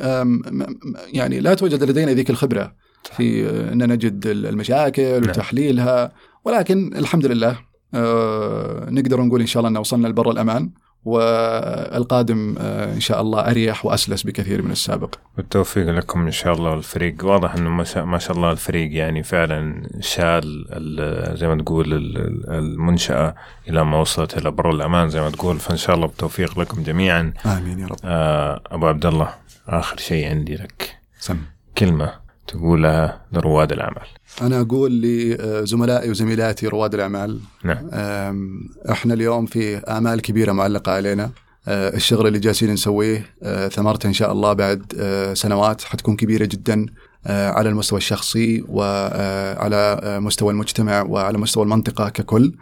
[1.13, 2.88] يعني لا توجد لدينا ذيك الخبرة.
[3.17, 5.23] في إن نجد ال- المشاكل نعم.
[5.31, 6.13] وتحليلها
[6.45, 7.59] ولكن الحمد لله
[7.95, 10.71] آه، نقدر نقول إن شاء الله إن وصلنا لبر الأمان
[11.05, 15.15] والقادم آه، إن شاء الله أريح وأسلس بكثير من السابق.
[15.37, 17.85] بالتوفيق لكم إن شاء الله والفريق واضح إنه ما
[18.19, 23.35] شاء, الله الفريق يعني فعلا شال ال- زي ما تقول ال- ال- المنشأة
[23.69, 27.33] إلى ما وصلت إلى بر الأمان زي ما تقول فإن شاء الله بالتوفيق لكم جميعا
[27.47, 27.97] آمين يا رب.
[28.05, 29.29] آه أبو عبد الله
[29.69, 31.37] آخر شيء عندي لك سم.
[31.79, 32.13] كلمة
[32.49, 34.07] تقولها لرواد الأعمال.
[34.43, 37.91] أنا أقول لزملائي وزميلاتي رواد الأعمال نعم.
[37.93, 41.31] أم، إحنا اليوم في امال كبيرة معلقة علينا.
[41.69, 46.45] أه، الشغل اللي جالسين نسويه أه، ثمرته إن شاء الله بعد أه، سنوات حتكون كبيرة
[46.45, 46.87] جدا.
[47.27, 52.53] على المستوى الشخصي وعلى مستوى المجتمع وعلى مستوى المنطقة ككل.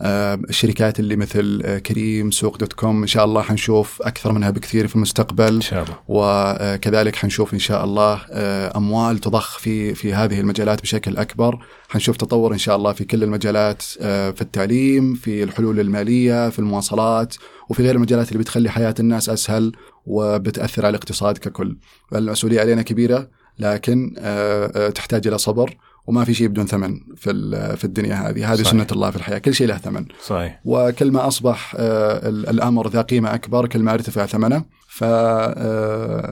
[0.00, 4.50] آه، الشركات اللي مثل آه، كريم سوق دوت كوم إن شاء الله حنشوف أكثر منها
[4.50, 5.54] بكثير في المستقبل.
[5.54, 5.96] إن شاء الله.
[6.08, 12.16] وكذلك حنشوف إن شاء الله آه، أموال تضخ في في هذه المجالات بشكل أكبر، حنشوف
[12.16, 17.34] تطور إن شاء الله في كل المجالات آه، في التعليم، في الحلول المالية، في المواصلات
[17.68, 19.72] وفي غير المجالات اللي بتخلي حياة الناس أسهل
[20.06, 21.76] وبتأثر على الاقتصاد ككل.
[22.14, 23.28] المسؤوليه علينا كبيرة.
[23.58, 25.76] لكن آه، آه، تحتاج إلى صبر
[26.06, 27.32] وما في شيء بدون ثمن في
[27.76, 28.70] في الدنيا هذه، هذه صحيح.
[28.70, 30.06] سنة الله في الحياة، كل شيء له ثمن.
[30.26, 30.60] صحيح.
[30.64, 34.64] وكل ما أصبح آه، ال- الأمر ذا قيمة أكبر كل ما ارتفع ثمنه.
[34.88, 35.04] ف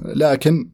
[0.04, 0.68] لكن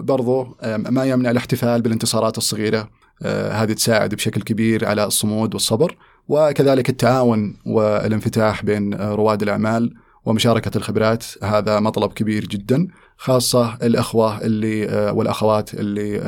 [0.00, 2.88] برضو ما يمنع الاحتفال بالانتصارات الصغيرة.
[3.22, 5.96] آه، هذه تساعد بشكل كبير على الصمود والصبر.
[6.28, 9.94] وكذلك التعاون والانفتاح بين رواد الأعمال
[10.24, 11.24] ومشاركة الخبرات.
[11.42, 12.88] هذا مطلب كبير جدا.
[13.16, 16.18] خاصة الأخوة اللي والأخوات اللي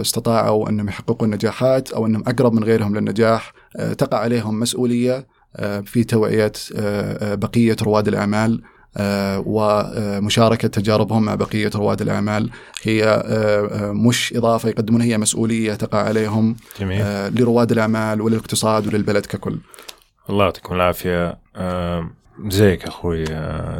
[0.00, 3.52] استطاعوا أنهم يحققوا النجاحات أو أنهم أقرب من غيرهم للنجاح
[3.98, 5.26] تقع عليهم مسؤولية
[5.84, 6.52] في توعية
[7.34, 8.62] بقية رواد الأعمال
[8.96, 12.50] آه، ومشاركة تجاربهم مع بقية رواد الأعمال.
[12.82, 17.04] هي آه، آه، مش إضافة يقدمون هي مسؤولية تقع عليهم جميل.
[17.40, 19.58] لرواد الأعمال وللاقتصاد وللبلد ككل.
[20.30, 21.38] الله يعطيكم العافية.
[22.38, 23.24] زيك أخوي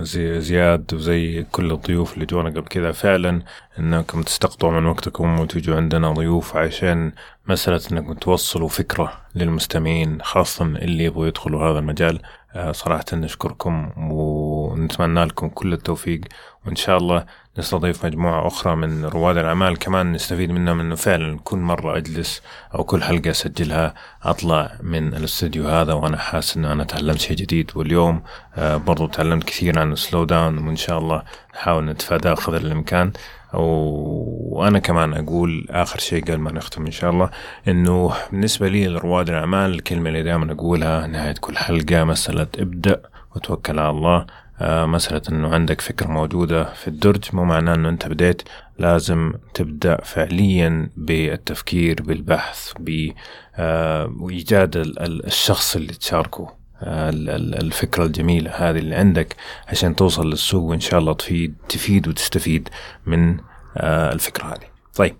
[0.04, 2.92] زي زياد وزي كل الضيوف اللي جونا قبل كذا.
[2.92, 3.42] فعلا
[3.78, 7.12] إنكم تستقطعوا من وقتكم وتجوا عندنا ضيوف عشان
[7.48, 12.20] مسألة إنكم توصلوا فكرة للمستمعين خاصة اللي يبغوا يدخلوا هذا المجال.
[12.54, 16.20] آه، صراحة نشكركم ونتمنى لكم كل التوفيق.
[16.66, 17.24] وإن شاء الله
[17.58, 22.42] نستضيف مجموعة أخرى من رواد الأعمال كمان نستفيد منهم إنه فعلا كل مرة أجلس
[22.74, 27.70] أو كل حلقة أسجلها أطلع من الاستوديو هذا وأنا حاسس إنه أنا تعلمت شيء جديد.
[27.74, 28.22] واليوم
[28.56, 31.22] آه، برضو تعلمت كثير عن السلو داون وإن شاء الله
[31.54, 33.12] نحاول نتفاداه قدر الإمكان.
[33.54, 37.30] وأنا كمان أقول آخر شيء قبل ما نختم إن شاء الله
[37.68, 43.02] إنه بالنسبة لي لرواد الأعمال الكلمة اللي دائما أقولها نهاية كل حلقة مسألة ابدأ
[43.36, 44.26] وتوكل على الله.
[44.60, 48.42] مسألة إنه عندك فكرة موجودة في الدرج مو معناه إنه أنت بديت.
[48.78, 54.84] لازم تبدأ فعليا بالتفكير بالبحث بإيجاد آه
[55.26, 56.64] الشخص اللي تشاركه.
[56.82, 59.36] الفكرة الجميلة هذه اللي عندك
[59.68, 62.68] عشان توصل للسوق وإن شاء الله تفيد تفيد وتستفيد
[63.06, 63.36] من
[63.76, 64.66] آه، الفكرة هذه.
[64.94, 65.16] طيب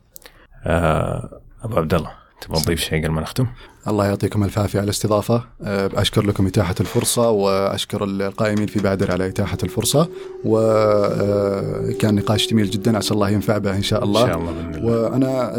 [0.66, 2.23] آه، أبو عبد الله.
[2.44, 3.46] تبغى تضيف شيء قبل ما نختم؟
[3.88, 5.44] الله يعطيكم الف عافية على الاستضافة.
[5.62, 10.08] آه، أشكر لكم إتاحة الفرصة وأشكر القائمين في بادر على إتاحة الفرصة.
[10.44, 12.96] وكان نقاش جميل جدا.
[12.96, 14.22] عسى الله ينفع به إن شاء الله.
[14.22, 14.92] إن شاء الله بإذن الله.
[14.92, 15.52] وأنا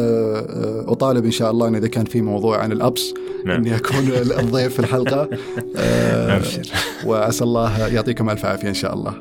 [0.92, 3.14] أطالب إن شاء الله إن إذا كان في موضوع عن ال ups
[3.46, 3.58] نعم.
[3.58, 4.08] إني أكون
[4.40, 5.30] الضيف في الحلقة.
[7.08, 9.14] وعسى الله يعطيكم الف عافية إن شاء الله.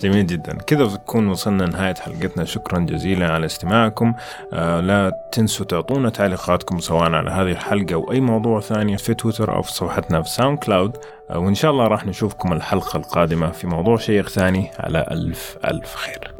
[0.00, 0.52] جميل جدا.
[0.54, 2.44] كذا نكون وصلنا لنهاية حلقتنا.
[2.44, 4.14] شكرا جزيلا على استماعكم.
[4.52, 9.56] آه لا تنسوا تعطونا تعليقاتكم سواء على هذه الحلقة أو أي موضوع ثاني في تويتر
[9.56, 10.96] أو في صفحتنا في SoundCloud.
[11.30, 14.70] آه وإن شاء الله راح نشوفكم الحلقة القادمة في موضوع شيق ثاني.
[14.78, 16.35] على ألف ألف خير.